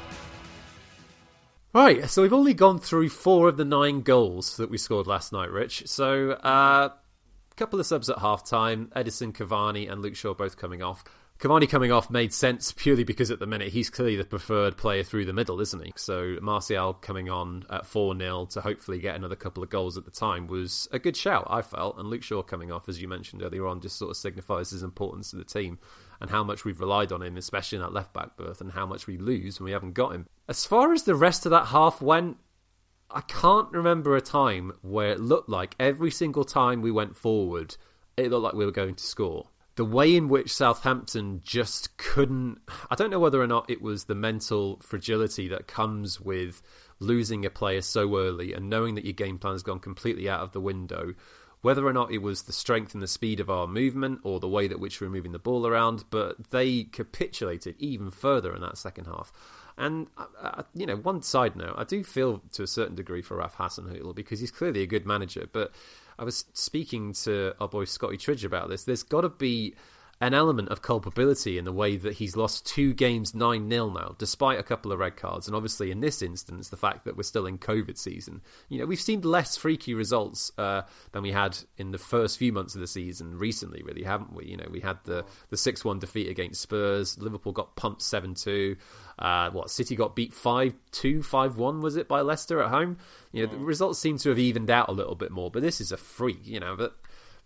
[1.75, 5.33] Right, so we've only gone through four of the nine goals that we scored last
[5.33, 5.83] night, Rich.
[5.87, 6.91] So, uh,
[7.57, 8.91] couple of subs at half time.
[8.97, 11.05] Edinson Cavani and Luke Shaw both coming off.
[11.39, 15.03] Cavani coming off made sense purely because at the minute he's clearly the preferred player
[15.03, 15.93] through the middle, isn't he?
[15.97, 20.05] So Martial coming on at 4 0 to hopefully get another couple of goals at
[20.05, 21.99] the time was a good shout, I felt.
[21.99, 24.83] And Luke Shaw coming off, as you mentioned earlier on, just sort of signifies his
[24.83, 25.79] importance to the team
[26.21, 28.87] and how much we've relied on him, especially in that left back berth, and how
[28.87, 30.27] much we lose when we haven't got him.
[30.49, 32.39] As far as the rest of that half went,
[33.11, 37.77] I can't remember a time where it looked like every single time we went forward,
[38.17, 39.49] it looked like we were going to score.
[39.77, 42.59] The way in which Southampton just couldn't.
[42.91, 46.63] I don't know whether or not it was the mental fragility that comes with
[47.01, 50.41] losing a player so early and knowing that your game plan has gone completely out
[50.41, 51.15] of the window.
[51.61, 54.49] Whether or not it was the strength and the speed of our movement or the
[54.49, 58.61] way that which we were moving the ball around, but they capitulated even further in
[58.61, 59.33] that second half.
[59.77, 63.23] And uh, uh you know, one side note, I do feel to a certain degree
[63.23, 65.73] for Ralph Hasenhüttl because he's clearly a good manager, but
[66.19, 68.85] I was speaking to our boy Scotty Tridge about this.
[68.85, 69.75] There's got to be
[70.21, 74.15] an element of culpability in the way that he's lost two games 9 0 now,
[74.19, 75.47] despite a couple of red cards.
[75.47, 78.41] And obviously, in this instance, the fact that we're still in COVID season.
[78.69, 82.53] You know, we've seen less freaky results uh, than we had in the first few
[82.53, 84.47] months of the season recently, really, haven't we?
[84.47, 88.35] You know, we had the, the 6 1 defeat against Spurs, Liverpool got pumped 7
[88.35, 88.77] 2.
[89.19, 92.99] Uh, what City got beat 5 2, 5 1, was it, by Leicester at home?
[93.33, 95.81] You know, the results seem to have evened out a little bit more, but this
[95.81, 96.77] is a freak, you know.
[96.77, 96.97] But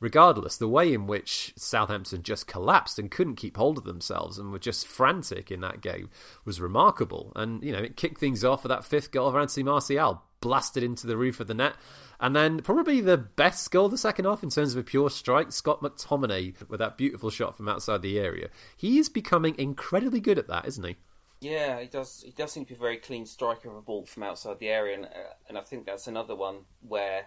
[0.00, 4.52] regardless, the way in which Southampton just collapsed and couldn't keep hold of themselves and
[4.52, 6.10] were just frantic in that game
[6.44, 7.32] was remarkable.
[7.36, 10.82] And, you know, it kicked things off with that fifth goal of Anthony Martial, blasted
[10.82, 11.74] into the roof of the net.
[12.20, 15.52] And then probably the best goal the second half in terms of a pure strike,
[15.52, 18.48] Scott McTominay with that beautiful shot from outside the area.
[18.76, 20.96] He is becoming incredibly good at that, isn't he?
[21.40, 22.22] Yeah, he does.
[22.24, 24.68] He does seem to be a very clean striker of a ball from outside the
[24.68, 27.26] area, and uh, and I think that's another one where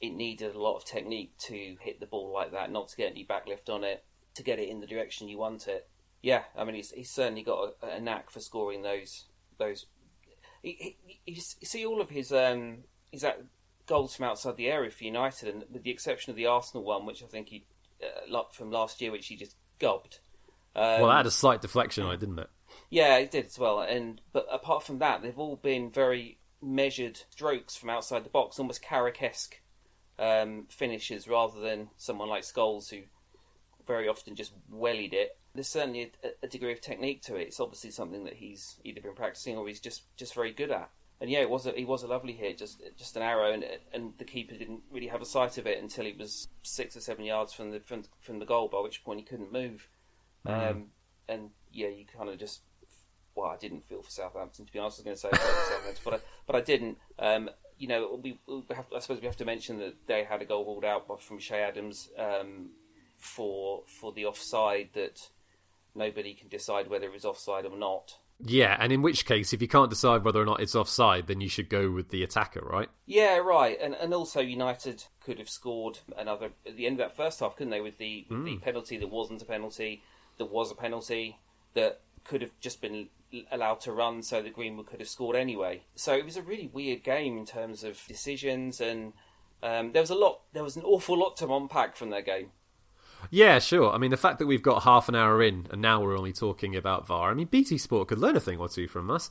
[0.00, 3.10] it needed a lot of technique to hit the ball like that, not to get
[3.10, 5.88] any backlift on it, to get it in the direction you want it.
[6.22, 9.24] Yeah, I mean, he's, he's certainly got a, a knack for scoring those
[9.58, 9.86] those.
[10.62, 12.78] He, he, you see all of his um,
[13.12, 13.24] his
[13.86, 17.06] goals from outside the area for United, and with the exception of the Arsenal one,
[17.06, 17.66] which I think he
[18.02, 20.20] uh, from last year, which he just gobbed.
[20.74, 22.50] Um, well, that had a slight deflection on it, didn't it?
[22.90, 23.80] Yeah, it did as well.
[23.80, 28.58] And but apart from that, they've all been very measured strokes from outside the box,
[28.58, 29.60] almost Carrick-esque
[30.18, 33.02] um, finishes rather than someone like Scholes who
[33.86, 35.38] very often just wellied it.
[35.54, 37.48] There's certainly a, a, degree of technique to it.
[37.48, 40.90] It's obviously something that he's either been practicing or he's just, just very good at.
[41.20, 43.64] And yeah, it was a, he was a lovely hit, just just an arrow, and
[43.92, 47.00] and the keeper didn't really have a sight of it until he was six or
[47.00, 49.88] seven yards from the from, from the goal, by which point he couldn't move.
[50.46, 50.70] Mm.
[50.70, 50.86] Um,
[51.28, 52.60] and yeah, you kind of just
[53.34, 55.04] well, I didn't feel for Southampton to be honest.
[55.04, 56.98] I was going to say but I, but I didn't.
[57.18, 60.42] Um, you know, we, we have, I suppose we have to mention that they had
[60.42, 62.70] a goal ruled out from Che Adams um,
[63.16, 65.30] for for the offside that
[65.94, 68.18] nobody can decide whether it was offside or not.
[68.40, 71.40] Yeah, and in which case, if you can't decide whether or not it's offside, then
[71.40, 72.88] you should go with the attacker, right?
[73.06, 73.76] Yeah, right.
[73.80, 77.56] And and also United could have scored another at the end of that first half,
[77.56, 77.80] couldn't they?
[77.80, 78.44] With the with mm.
[78.44, 78.62] the hmm.
[78.62, 80.02] penalty that wasn't a penalty,
[80.38, 81.38] that was a penalty
[81.74, 83.08] that could have just been
[83.50, 85.82] allowed to run so that Greenwood could have scored anyway.
[85.94, 89.12] So it was a really weird game in terms of decisions, and
[89.62, 92.50] um, there was a lot, there was an awful lot to unpack from that game.
[93.30, 93.92] Yeah, sure.
[93.92, 96.32] I mean, the fact that we've got half an hour in and now we're only
[96.32, 97.30] talking about VAR.
[97.30, 99.30] I mean, BT Sport could learn a thing or two from us.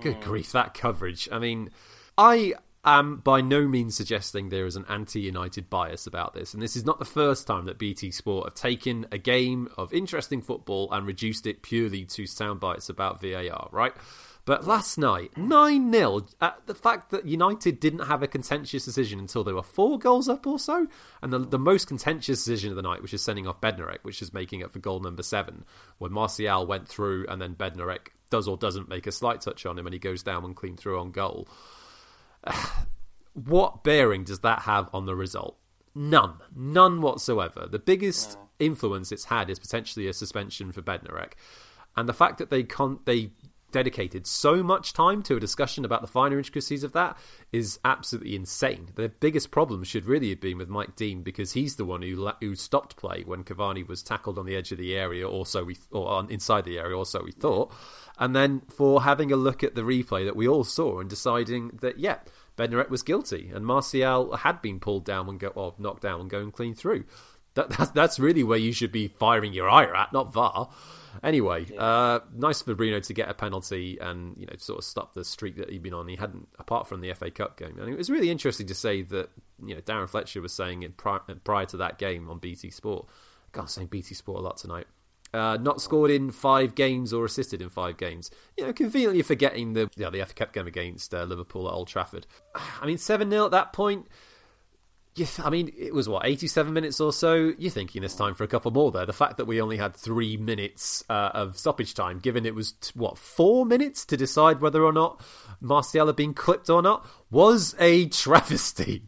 [0.00, 0.22] Good mm.
[0.22, 1.28] grief, that coverage.
[1.30, 1.70] I mean,
[2.16, 2.54] I
[2.86, 6.76] am by no means suggesting there is an anti United bias about this, and this
[6.76, 10.88] is not the first time that BT Sport have taken a game of interesting football
[10.92, 13.92] and reduced it purely to sound bites about VAR, right?
[14.46, 19.18] But last night, 9 0, uh, the fact that United didn't have a contentious decision
[19.18, 20.86] until they were four goals up or so,
[21.20, 24.22] and the, the most contentious decision of the night, which is sending off Bednarek, which
[24.22, 25.64] is making up for goal number seven,
[25.98, 29.76] when Martial went through and then Bednarek does or doesn't make a slight touch on
[29.76, 31.48] him and he goes down and clean through on goal.
[33.32, 35.56] what bearing does that have on the result?
[35.94, 36.34] None.
[36.54, 37.66] None whatsoever.
[37.70, 41.32] The biggest influence it's had is potentially a suspension for Bednarek.
[41.96, 43.30] And the fact that they con- they
[43.72, 47.16] dedicated so much time to a discussion about the finer intricacies of that
[47.52, 48.88] is absolutely insane.
[48.94, 52.30] The biggest problem should really have been with Mike Dean because he's the one who
[52.40, 55.64] who stopped play when Cavani was tackled on the edge of the area, or so
[55.64, 57.72] we or on, inside the area, or so we thought.
[58.18, 61.78] And then for having a look at the replay that we all saw and deciding
[61.82, 62.18] that yeah,
[62.56, 66.30] Bednarek was guilty and Martial had been pulled down and go or knocked down and
[66.30, 67.04] going clean through.
[67.54, 70.70] That, that's, that's really where you should be firing your ire at, not VAR.
[71.22, 71.80] Anyway, yeah.
[71.80, 75.24] uh, nice for Bruno to get a penalty and you know sort of stop the
[75.24, 76.08] streak that he'd been on.
[76.08, 77.78] He hadn't, apart from the FA Cup game.
[77.78, 79.30] And it was really interesting to say that
[79.64, 83.08] you know Darren Fletcher was saying it prior, prior to that game on BT Sport.
[83.52, 84.86] God, I'm saying BT Sport a lot tonight.
[85.36, 88.30] Uh, not scored in five games or assisted in five games.
[88.56, 91.88] You know, conveniently forgetting the yeah, the FA Cup game against uh, Liverpool at Old
[91.88, 92.26] Trafford.
[92.80, 94.06] I mean, seven 0 at that point
[95.42, 97.52] I mean, it was what eighty-seven minutes or so.
[97.58, 99.06] You're thinking it's time for a couple more there.
[99.06, 102.74] The fact that we only had three minutes uh, of stoppage time, given it was
[102.94, 105.22] what four minutes to decide whether or not
[105.60, 109.04] Martial had been clipped or not, was a travesty.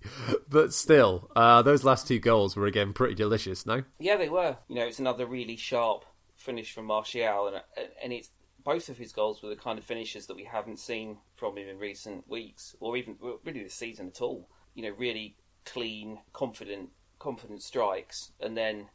[0.49, 3.67] but still, uh, those last two goals were again pretty delicious.
[3.67, 4.57] No, yeah, they were.
[4.69, 6.07] You know, it's another really sharp
[6.49, 7.63] finish from Martial, and
[8.03, 8.31] and it's
[8.65, 11.69] both of his goals were the kind of finishes that we haven't seen from him
[11.69, 14.49] in recent weeks, or even really this season at all.
[14.75, 18.89] You know, really clean, confident, confident strikes, and then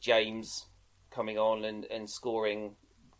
[0.00, 0.66] James
[1.10, 2.74] coming on and, and scoring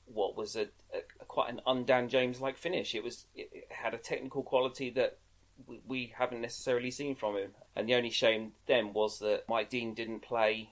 [0.06, 2.96] what was a, a, a quite an undan James like finish.
[2.96, 5.18] It was it, had a technical quality that
[5.66, 7.50] we, we, haven't necessarily seen from him.
[7.76, 10.70] And the only shame then was that Mike Dean didn't play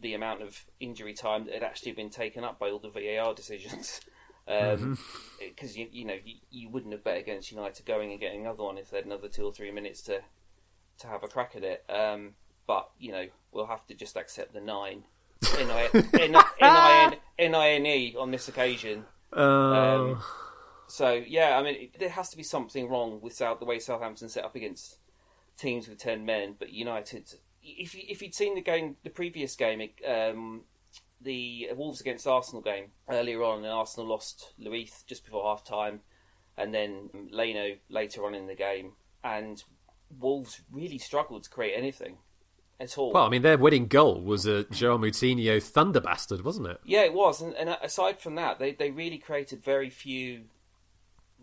[0.00, 3.34] the amount of injury time that had actually been taken up by all the VAR
[3.34, 4.00] decisions.
[4.46, 5.80] Because um, mm-hmm.
[5.80, 8.78] you, you know you, you, wouldn't have bet against United going and getting another one
[8.78, 10.20] if they had another two or three minutes to
[10.98, 11.84] to have a crack at it.
[11.88, 12.34] Um,
[12.66, 15.04] but you know, we'll have to just accept the nine.
[17.38, 19.04] N-I-N-E on this occasion.
[19.32, 20.22] Um, um,
[20.86, 23.78] so yeah, I mean, it, there has to be something wrong with South, the way
[23.78, 24.98] Southampton set up against
[25.56, 26.56] teams with ten men.
[26.58, 27.32] But United,
[27.62, 30.62] if you, if you'd seen the game, the previous game, um,
[31.20, 36.00] the Wolves against Arsenal game earlier on, and Arsenal lost Luiz just before half time,
[36.56, 38.92] and then Leno later on in the game,
[39.22, 39.62] and
[40.18, 42.16] Wolves really struggled to create anything
[42.80, 43.12] at all.
[43.12, 46.78] Well, I mean, their winning goal was a João Moutinho thunder bastard, wasn't it?
[46.84, 47.42] Yeah, it was.
[47.42, 50.44] And, and aside from that, they, they really created very few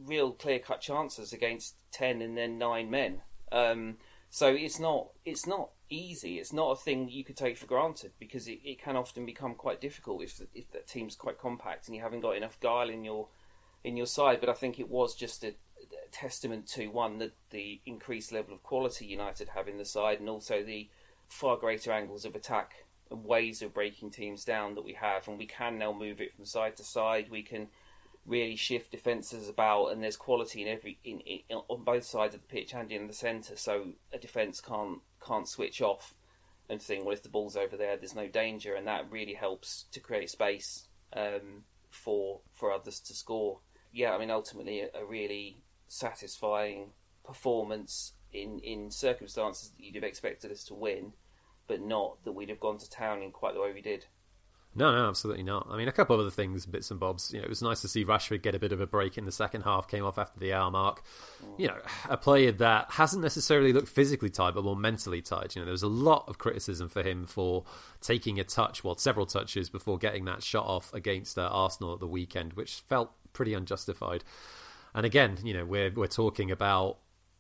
[0.03, 3.21] real clear cut chances against ten and then nine men.
[3.51, 3.97] Um,
[4.29, 6.39] so it's not it's not easy.
[6.39, 9.55] It's not a thing you could take for granted because it, it can often become
[9.55, 12.89] quite difficult if the, if the team's quite compact and you haven't got enough guile
[12.89, 13.27] in your
[13.83, 14.39] in your side.
[14.39, 15.53] But I think it was just a,
[16.11, 20.29] testament to one that the increased level of quality United have in the side, and
[20.29, 20.89] also the
[21.27, 25.37] far greater angles of attack and ways of breaking teams down that we have, and
[25.37, 27.29] we can now move it from side to side.
[27.29, 27.67] We can
[28.25, 32.41] really shift defences about, and there's quality in every in, in, on both sides of
[32.41, 33.55] the pitch and in the centre.
[33.55, 36.13] So a defence can't can't switch off
[36.69, 39.85] and think, well, if the ball's over there, there's no danger, and that really helps
[39.91, 43.59] to create space um, for for others to score.
[43.91, 46.91] Yeah, I mean, ultimately, a, a really satisfying
[47.23, 51.13] performance in, in circumstances that you'd have expected us to win,
[51.67, 54.05] but not that we'd have gone to town in quite the way we did.
[54.77, 55.67] No, no, absolutely not.
[55.71, 57.33] I mean, a couple of other things, bits and bobs.
[57.33, 59.25] You know, it was nice to see Rashford get a bit of a break in
[59.25, 59.87] the second half.
[59.87, 61.01] Came off after the hour mark.
[61.57, 65.55] You know, a player that hasn't necessarily looked physically tired, but more mentally tired.
[65.55, 67.63] You know, there was a lot of criticism for him for
[68.01, 71.99] taking a touch, well, several touches before getting that shot off against uh, Arsenal at
[71.99, 74.23] the weekend, which felt pretty unjustified.
[74.93, 76.99] And again, you know, we're we're talking about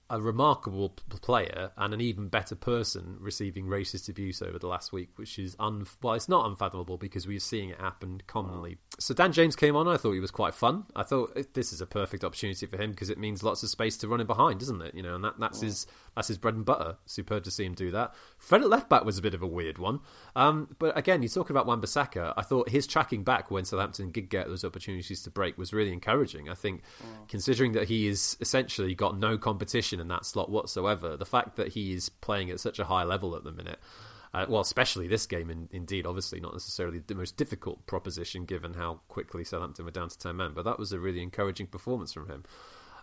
[0.09, 0.89] a remarkable
[1.21, 5.55] player and an even better person receiving racist abuse over the last week, which is
[5.59, 8.77] un well, it's not unfathomable because we're seeing it happen commonly.
[8.99, 9.87] So Dan James came on.
[9.87, 10.85] I thought he was quite fun.
[10.95, 13.69] I thought eh, this is a perfect opportunity for him because it means lots of
[13.69, 14.95] space to run in behind, doesn't it?
[14.95, 16.97] You know, and that, that's his that's his bread and butter.
[17.05, 18.15] Superb to see him do that.
[18.39, 19.99] Fred at left back was a bit of a weird one,
[20.35, 22.33] um, but again, you're talking about Wan-Bissaka.
[22.35, 25.93] I thought his tracking back when Southampton did get those opportunities to break was really
[25.93, 26.49] encouraging.
[26.49, 26.81] I think,
[27.27, 31.15] considering that he is essentially got no competition in that slot whatsoever.
[31.15, 33.77] The fact that he is playing at such a high level at the minute,
[34.33, 38.73] uh, well, especially this game, in, indeed, obviously not necessarily the most difficult proposition given
[38.73, 42.11] how quickly Southampton were down to 10 men, but that was a really encouraging performance
[42.11, 42.43] from him.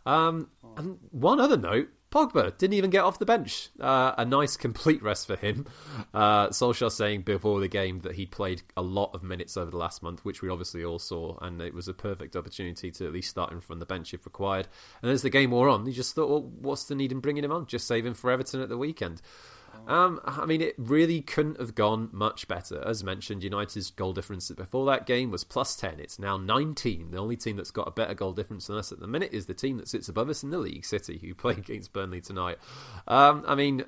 [0.07, 3.71] Um, and one other note Pogba didn't even get off the bench.
[3.81, 5.67] Uh, a nice complete rest for him.
[6.12, 9.77] Uh, Solskjaer saying before the game that he played a lot of minutes over the
[9.77, 13.12] last month, which we obviously all saw, and it was a perfect opportunity to at
[13.12, 14.69] least start him from the bench if required.
[15.03, 17.43] And as the game wore on, he just thought, well, what's the need in bringing
[17.43, 17.67] him on?
[17.67, 19.21] Just save him for Everton at the weekend.
[19.87, 22.83] Um, I mean, it really couldn't have gone much better.
[22.87, 26.01] As mentioned, United's goal difference before that game was plus 10.
[26.01, 27.11] It's now 19.
[27.11, 29.47] The only team that's got a better goal difference than us at the minute is
[29.47, 32.59] the team that sits above us in the league, City, who play against Burnley tonight.
[33.07, 33.85] Um, I mean,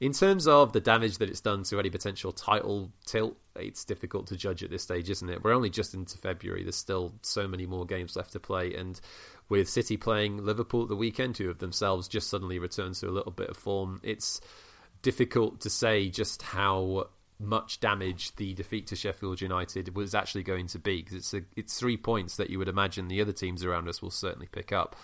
[0.00, 4.26] in terms of the damage that it's done to any potential title tilt, it's difficult
[4.28, 5.44] to judge at this stage, isn't it?
[5.44, 6.62] We're only just into February.
[6.62, 8.74] There's still so many more games left to play.
[8.74, 8.98] And
[9.50, 13.10] with City playing Liverpool at the weekend, who have themselves just suddenly returned to a
[13.10, 14.40] little bit of form, it's
[15.02, 17.08] difficult to say just how
[17.40, 21.42] much damage the defeat to Sheffield United was actually going to be because it's a,
[21.56, 24.72] it's three points that you would imagine the other teams around us will certainly pick
[24.72, 24.94] up.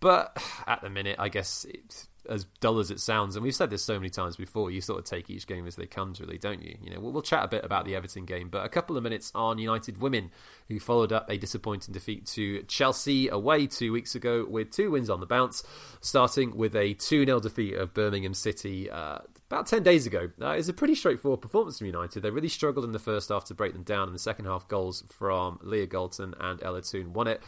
[0.00, 0.36] But
[0.66, 3.84] at the minute, I guess it's as dull as it sounds, and we've said this
[3.84, 6.60] so many times before, you sort of take each game as they come, really, don't
[6.60, 6.76] you?
[6.82, 9.04] You know, we'll, we'll chat a bit about the Everton game, but a couple of
[9.04, 10.32] minutes on United women,
[10.68, 15.08] who followed up a disappointing defeat to Chelsea away two weeks ago with two wins
[15.08, 15.62] on the bounce,
[16.00, 18.90] starting with a 2 0 defeat of Birmingham City.
[18.90, 19.18] Uh,
[19.50, 20.30] about 10 days ago.
[20.40, 22.22] Uh, it's a pretty straightforward performance from United.
[22.22, 24.08] They really struggled in the first half to break them down.
[24.08, 27.42] In the second half, goals from Leah Galton and Ella Toone won it.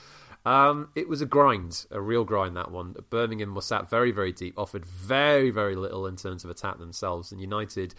[0.46, 2.94] Um, it was a grind, a real grind, that one.
[3.10, 7.32] Birmingham was sat very, very deep, offered very, very little in terms of attack themselves,
[7.32, 7.94] and United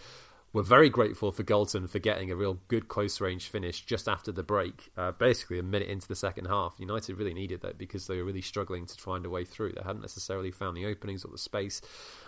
[0.52, 4.32] were very grateful for Galton for getting a real good close range finish just after
[4.32, 6.74] the break, uh, basically a minute into the second half.
[6.78, 9.72] United really needed that because they were really struggling to find a way through.
[9.72, 11.80] They hadn't necessarily found the openings or the space.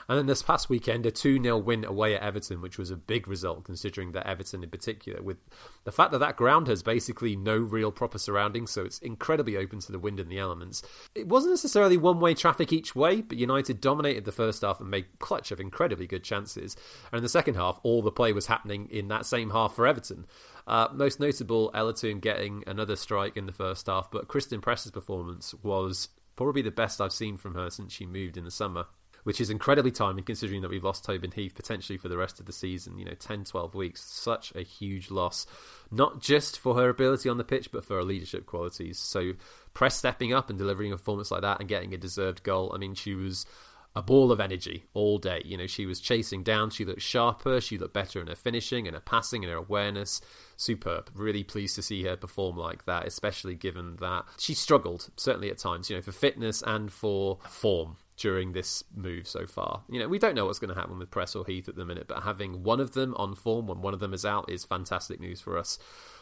[0.08, 2.96] And then this past weekend, a 2 0 win away at Everton, which was a
[2.96, 5.38] big result considering that Everton in particular, with
[5.84, 9.80] the fact that that ground has basically no real proper surroundings, so it's incredibly open
[9.80, 10.82] to the wind and the elements.
[11.14, 14.90] It wasn't necessarily one way traffic each way, but United dominated the first half and
[14.90, 16.76] made clutch of incredibly good chances.
[17.10, 19.86] And in the second half, all the play was happening in that same half for
[19.86, 20.26] Everton.
[20.66, 24.92] Uh, most notable, Ella Toone getting another strike in the first half, but Christen Press's
[24.92, 28.86] performance was probably the best I've seen from her since she moved in the summer
[29.24, 32.46] which is incredibly timely considering that we've lost Tobin Heath potentially for the rest of
[32.46, 32.98] the season.
[32.98, 35.46] You know, 10, 12 weeks, such a huge loss,
[35.90, 38.98] not just for her ability on the pitch, but for her leadership qualities.
[38.98, 39.32] So,
[39.74, 42.72] Press stepping up and delivering a performance like that and getting a deserved goal.
[42.74, 43.46] I mean, she was
[43.94, 45.42] a ball of energy all day.
[45.44, 46.70] You know, she was chasing down.
[46.70, 47.60] She looked sharper.
[47.60, 50.20] She looked better in her finishing and her passing and her awareness.
[50.56, 51.10] Superb.
[51.14, 55.58] Really pleased to see her perform like that, especially given that she struggled, certainly at
[55.58, 59.82] times, you know, for fitness and for form during this move so far.
[59.88, 61.84] You know, we don't know what's going to happen with Press or Heath at the
[61.84, 64.64] minute, but having one of them on form when one of them is out is
[64.64, 65.76] fantastic news for us.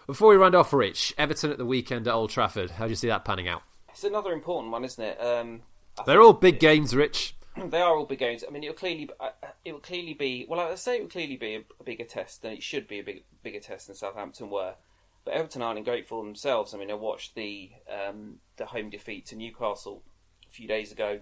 [0.06, 2.70] Before we round off, Rich, Everton at the weekend at Old Trafford.
[2.70, 3.62] How do you see that panning out?
[3.90, 5.20] It's another important one, isn't it?
[5.20, 5.60] Um,
[6.06, 7.36] They're all big games, Rich.
[7.62, 8.44] They are all big games.
[8.46, 9.30] I mean, it'll clearly, uh,
[9.64, 10.46] it will clearly be.
[10.48, 13.00] Well, I say it will clearly be a, a bigger test than it should be
[13.00, 14.76] a big, bigger test than Southampton were.
[15.24, 16.72] But Everton aren't in great form themselves.
[16.72, 20.04] I mean, I watched the um, the home defeat to Newcastle
[20.48, 21.20] a few days ago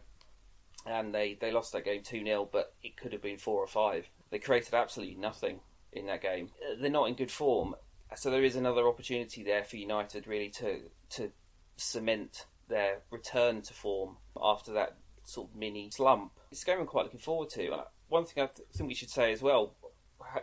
[0.87, 3.67] and they, they lost that game 2 0, but it could have been 4 or
[3.67, 4.09] 5.
[4.31, 5.61] They created absolutely nothing
[5.93, 6.51] in that game.
[6.63, 7.75] Uh, they're not in good form,
[8.17, 11.31] so there is another opportunity there for United really to, to
[11.77, 16.33] cement their return to form after that sort of mini slump.
[16.51, 17.71] It's a game I'm quite looking forward to.
[17.71, 19.75] Uh, one thing I think we should say as well,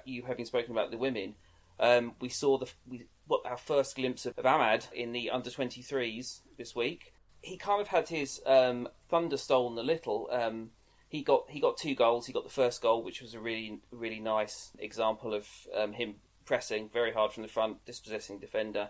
[0.06, 1.36] you having spoken about the women,
[1.80, 5.50] um, we saw the we, what our first glimpse of, of Amad in the under
[5.50, 7.14] 23s this week
[7.46, 10.28] he kind of had his um, thunder stolen a little.
[10.32, 10.72] Um,
[11.08, 12.26] he got he got two goals.
[12.26, 16.16] He got the first goal, which was a really really nice example of um, him
[16.46, 18.89] pressing very hard from the front, dispossessing defender,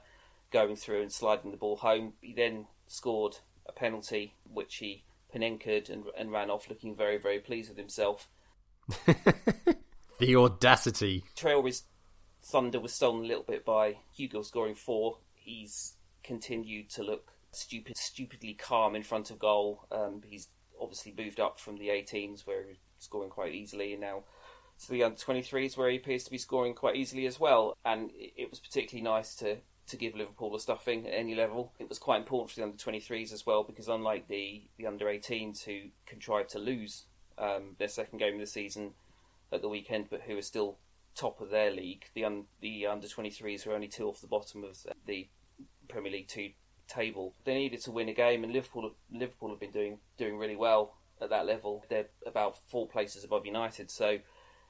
[0.51, 2.14] going through and sliding the ball home.
[2.22, 5.03] He then scored a penalty, which he
[5.34, 8.30] panenkered and, and ran off, looking very very pleased with himself.
[10.20, 11.26] the audacity!
[11.36, 11.84] Traore's
[12.41, 15.18] thunder was stolen a little bit by Hugo scoring four.
[15.34, 19.88] He's continued to look stupid, stupidly calm in front of goal.
[19.91, 20.49] Um, he's
[20.80, 24.24] obviously moved up from the 18s where he was scoring quite easily, and now
[24.84, 27.78] to the under 23s where he appears to be scoring quite easily as well.
[27.86, 31.72] And it was particularly nice to to give Liverpool a stuffing at any level.
[31.78, 35.06] It was quite important for the under 23s as well because unlike the the under
[35.06, 37.06] 18s who contrived to lose
[37.38, 38.93] um, their second game of the season
[39.51, 40.80] at the weekend, but who are still
[41.16, 44.64] top of their league, the un, the under 23s were only two off the bottom
[44.64, 45.30] of the
[45.88, 46.51] Premier League two
[46.88, 47.36] table.
[47.43, 50.97] They needed to win a game, and Liverpool Liverpool have been doing doing really well
[51.21, 51.86] at that level.
[51.89, 54.19] They're about four places above United, so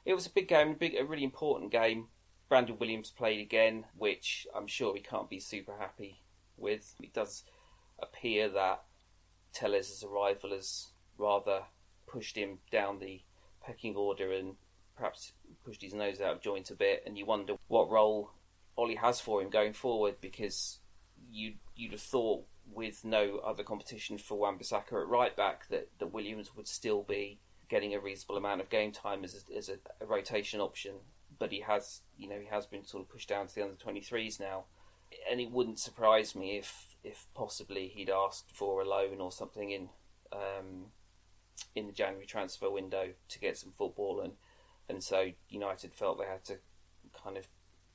[0.06, 2.08] it was a big game, a big, a really important game.
[2.48, 6.22] Brandon Williams played again, which I'm sure he can't be super happy
[6.58, 6.94] with.
[7.02, 7.44] It does
[8.00, 8.84] appear that
[9.52, 11.64] Telles' arrival has rather
[12.08, 13.22] pushed him down the
[13.62, 14.56] pecking order and
[14.96, 15.34] perhaps
[15.66, 17.04] pushed his nose out of joint a bit.
[17.06, 18.32] And you wonder what role
[18.78, 20.80] Ollie has for him going forward because
[21.36, 26.14] you you'd have thought with no other competition for Wan-Bissaka at right back that, that
[26.14, 29.78] Williams would still be getting a reasonable amount of game time as a, as a,
[30.02, 30.96] a rotation option.
[31.38, 33.76] But he has, you know, he has been sort of pushed down to the under
[33.76, 34.64] 23s now,
[35.30, 39.70] and it wouldn't surprise me if, if possibly he'd asked for a loan or something
[39.70, 39.90] in,
[40.32, 40.88] um,
[41.76, 44.34] in the January transfer window to get some football, and
[44.88, 46.58] and so United felt they had to
[47.24, 47.48] kind of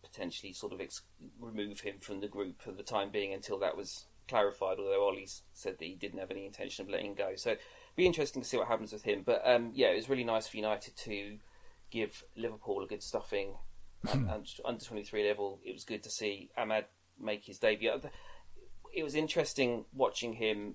[0.02, 1.02] potentially sort of ex-
[1.38, 4.78] remove him from the group for the time being until that was clarified.
[4.78, 7.62] Although Ollie said that he didn't have any intention of letting go, so it'd
[7.96, 9.22] be interesting to see what happens with him.
[9.24, 11.38] But um, yeah, it was really nice for United to
[11.90, 13.54] give Liverpool a good stuffing
[14.10, 14.28] and,
[14.64, 15.60] under twenty three level.
[15.64, 16.84] It was good to see Amad
[17.20, 17.92] make his debut.
[18.92, 20.74] It was interesting watching him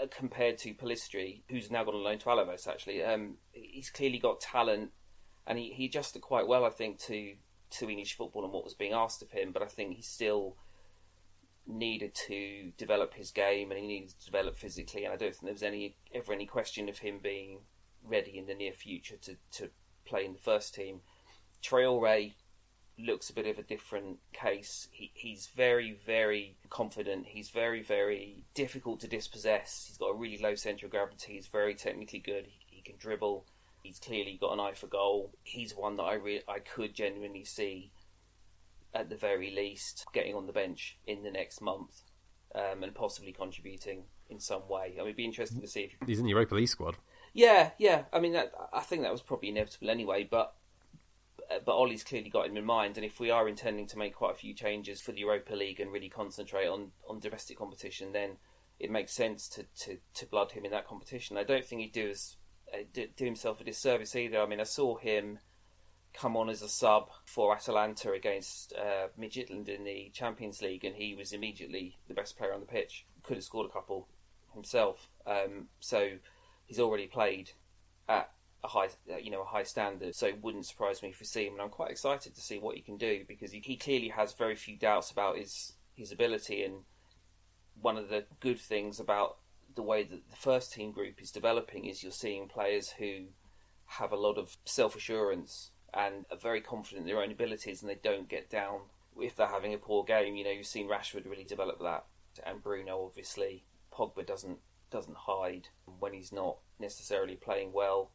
[0.00, 2.66] uh, compared to Pellistri, who's now gone on loan to Alaves.
[2.66, 4.90] Actually, um, he's clearly got talent,
[5.46, 7.34] and he, he adjusted quite well, I think, to
[7.72, 10.56] to English football and what was being asked of him, but I think he still
[11.66, 15.04] needed to develop his game and he needed to develop physically.
[15.04, 17.60] And I don't think there was any ever any question of him being
[18.04, 19.70] ready in the near future to, to
[20.04, 21.00] play in the first team.
[21.62, 22.32] Traore
[22.98, 24.88] looks a bit of a different case.
[24.90, 27.26] He, he's very, very confident.
[27.26, 29.86] He's very, very difficult to dispossess.
[29.88, 31.34] He's got a really low centre of gravity.
[31.34, 32.46] He's very technically good.
[32.46, 33.46] He, he can dribble.
[33.82, 35.32] He's clearly got an eye for goal.
[35.42, 37.92] He's one that I re- I could genuinely see,
[38.94, 42.02] at the very least, getting on the bench in the next month,
[42.54, 44.94] um, and possibly contributing in some way.
[44.94, 46.96] I mean, it'd be interesting to see if he's in the Europa League squad.
[47.34, 48.04] Yeah, yeah.
[48.12, 50.28] I mean, that, I think that was probably inevitable anyway.
[50.30, 50.54] But
[51.64, 54.32] but Ollie's clearly got him in mind, and if we are intending to make quite
[54.32, 58.36] a few changes for the Europa League and really concentrate on, on domestic competition, then
[58.78, 61.36] it makes sense to, to, to blood him in that competition.
[61.36, 62.36] I don't think he'd do us
[62.72, 64.40] uh, do himself a disservice either.
[64.40, 65.38] I mean, I saw him
[66.14, 70.94] come on as a sub for Atalanta against uh, Midtjylland in the Champions League, and
[70.94, 73.06] he was immediately the best player on the pitch.
[73.22, 74.08] Could have scored a couple
[74.52, 75.08] himself.
[75.26, 76.10] Um, so
[76.66, 77.50] he's already played
[78.08, 78.30] at
[78.64, 80.14] a high, uh, you know, a high standard.
[80.14, 82.58] So it wouldn't surprise me if we see him, and I'm quite excited to see
[82.58, 86.12] what he can do because he, he clearly has very few doubts about his his
[86.12, 86.64] ability.
[86.64, 86.82] And
[87.80, 89.38] one of the good things about
[89.74, 93.26] the way that the first team group is developing is you're seeing players who
[93.86, 97.90] have a lot of self assurance and are very confident in their own abilities, and
[97.90, 98.80] they don't get down
[99.20, 100.36] if they're having a poor game.
[100.36, 102.04] You know, you've seen Rashford really develop that,
[102.44, 103.64] and Bruno obviously.
[103.92, 104.58] Pogba doesn't
[104.90, 105.68] doesn't hide
[105.98, 108.10] when he's not necessarily playing well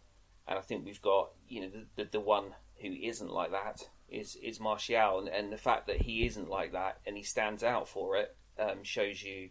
[0.47, 3.89] and I think we've got you know the the, the one who isn't like that
[4.09, 7.63] is is Martial, and, and, the fact that he isn't like that and he stands
[7.63, 9.49] out for it um, shows you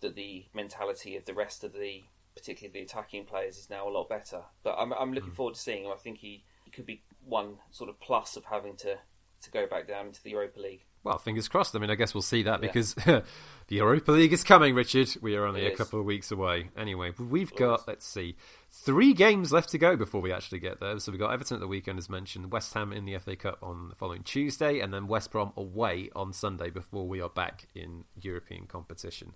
[0.00, 3.90] that the mentality of the rest of the particularly the attacking players is now a
[3.90, 4.42] lot better.
[4.62, 5.36] But I'm I'm looking mm.
[5.36, 5.92] forward to seeing him.
[5.92, 8.96] I think he, he could be one sort of plus of having to
[9.42, 10.84] to go back down into the Europa League.
[11.06, 11.76] Well, fingers crossed.
[11.76, 12.66] I mean, I guess we'll see that yeah.
[12.66, 13.22] because the
[13.68, 15.08] Europa League is coming, Richard.
[15.22, 15.78] We are only it a is.
[15.78, 16.70] couple of weeks away.
[16.76, 18.34] Anyway, we've got, let's see,
[18.72, 20.98] three games left to go before we actually get there.
[20.98, 23.58] So we've got Everton at the weekend, as mentioned, West Ham in the FA Cup
[23.62, 27.68] on the following Tuesday, and then West Brom away on Sunday before we are back
[27.72, 29.34] in European competition.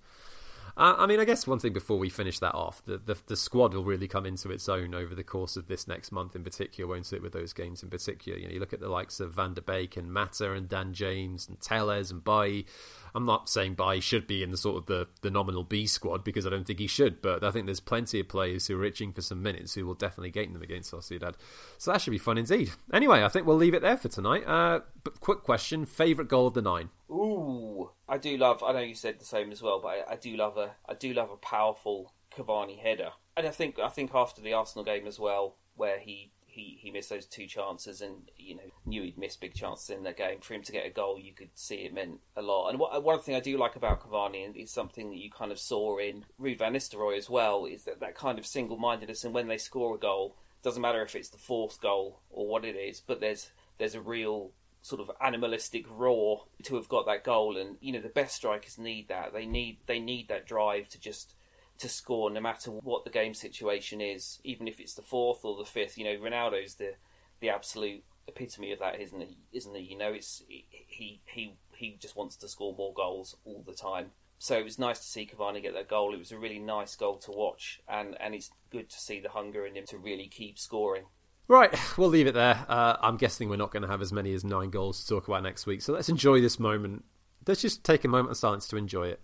[0.76, 3.74] I mean, I guess one thing before we finish that off, the, the, the squad
[3.74, 6.88] will really come into its own over the course of this next month, in particular,
[6.88, 7.22] won't it?
[7.22, 9.62] With those games in particular, you know, you look at the likes of Van der
[9.62, 12.66] Beek and Mata and Dan James and Telles and Bailly.
[13.14, 16.24] I'm not saying Bailly should be in the sort of the, the nominal B squad
[16.24, 18.84] because I don't think he should, but I think there's plenty of players who are
[18.84, 21.34] itching for some minutes who will definitely gain them against Sociedad.
[21.78, 22.70] So that should be fun indeed.
[22.92, 24.44] Anyway, I think we'll leave it there for tonight.
[24.46, 26.90] Uh, but quick question: favorite goal of the nine?
[27.10, 28.62] Ooh, I do love.
[28.62, 30.72] I know you said the same as well, but I, I do love a.
[30.88, 34.84] I do love a powerful Cavani header, and I think I think after the Arsenal
[34.84, 39.02] game as well, where he he, he missed those two chances and you know knew
[39.02, 40.40] he'd missed big chances in the game.
[40.40, 42.68] For him to get a goal, you could see it meant a lot.
[42.68, 45.52] And what, one thing I do like about Cavani and is something that you kind
[45.52, 49.24] of saw in Ruud van Nistelrooy as well is that that kind of single mindedness.
[49.24, 52.64] And when they score a goal, doesn't matter if it's the fourth goal or what
[52.64, 57.24] it is, but there's there's a real sort of animalistic roar to have got that
[57.24, 57.56] goal.
[57.56, 59.32] And you know the best strikers need that.
[59.32, 61.34] They need they need that drive to just
[61.80, 65.56] to score no matter what the game situation is, even if it's the fourth or
[65.56, 65.98] the fifth.
[65.98, 66.94] You know, Ronaldo's the
[67.40, 69.38] the absolute epitome of that, isn't he?
[69.52, 69.82] Isn't he?
[69.82, 74.10] You know, it's he he he just wants to score more goals all the time.
[74.38, 76.14] So it was nice to see Cavani get that goal.
[76.14, 79.30] It was a really nice goal to watch, and and it's good to see the
[79.30, 81.04] hunger in him to really keep scoring.
[81.48, 82.64] Right, we'll leave it there.
[82.68, 85.26] Uh, I'm guessing we're not going to have as many as nine goals to talk
[85.26, 87.04] about next week, so let's enjoy this moment.
[87.46, 89.20] Let's just take a moment of silence to enjoy it.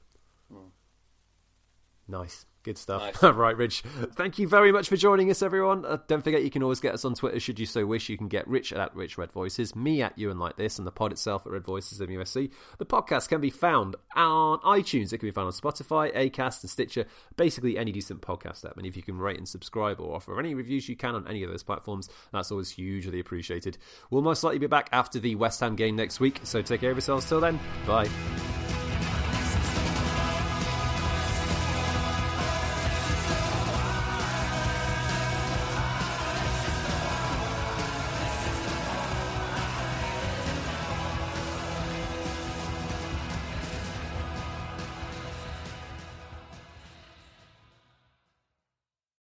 [2.08, 2.46] Nice.
[2.66, 3.22] Good stuff.
[3.22, 3.34] Nice.
[3.34, 3.82] right, Rich.
[4.16, 5.84] Thank you very much for joining us, everyone.
[5.84, 8.08] Uh, don't forget, you can always get us on Twitter should you so wish.
[8.08, 10.84] You can get Rich at Rich Red Voices, me at you and like this, and
[10.84, 12.50] the pod itself at Red Voices MUSC.
[12.78, 15.12] The podcast can be found on iTunes.
[15.12, 17.06] It can be found on Spotify, Acast, and Stitcher.
[17.36, 18.76] Basically, any decent podcast app.
[18.76, 21.44] And if you can rate and subscribe or offer any reviews you can on any
[21.44, 23.78] of those platforms, that's always hugely appreciated.
[24.10, 26.40] We'll most likely be back after the West Ham game next week.
[26.42, 27.60] So take care of yourselves till then.
[27.86, 28.08] Bye.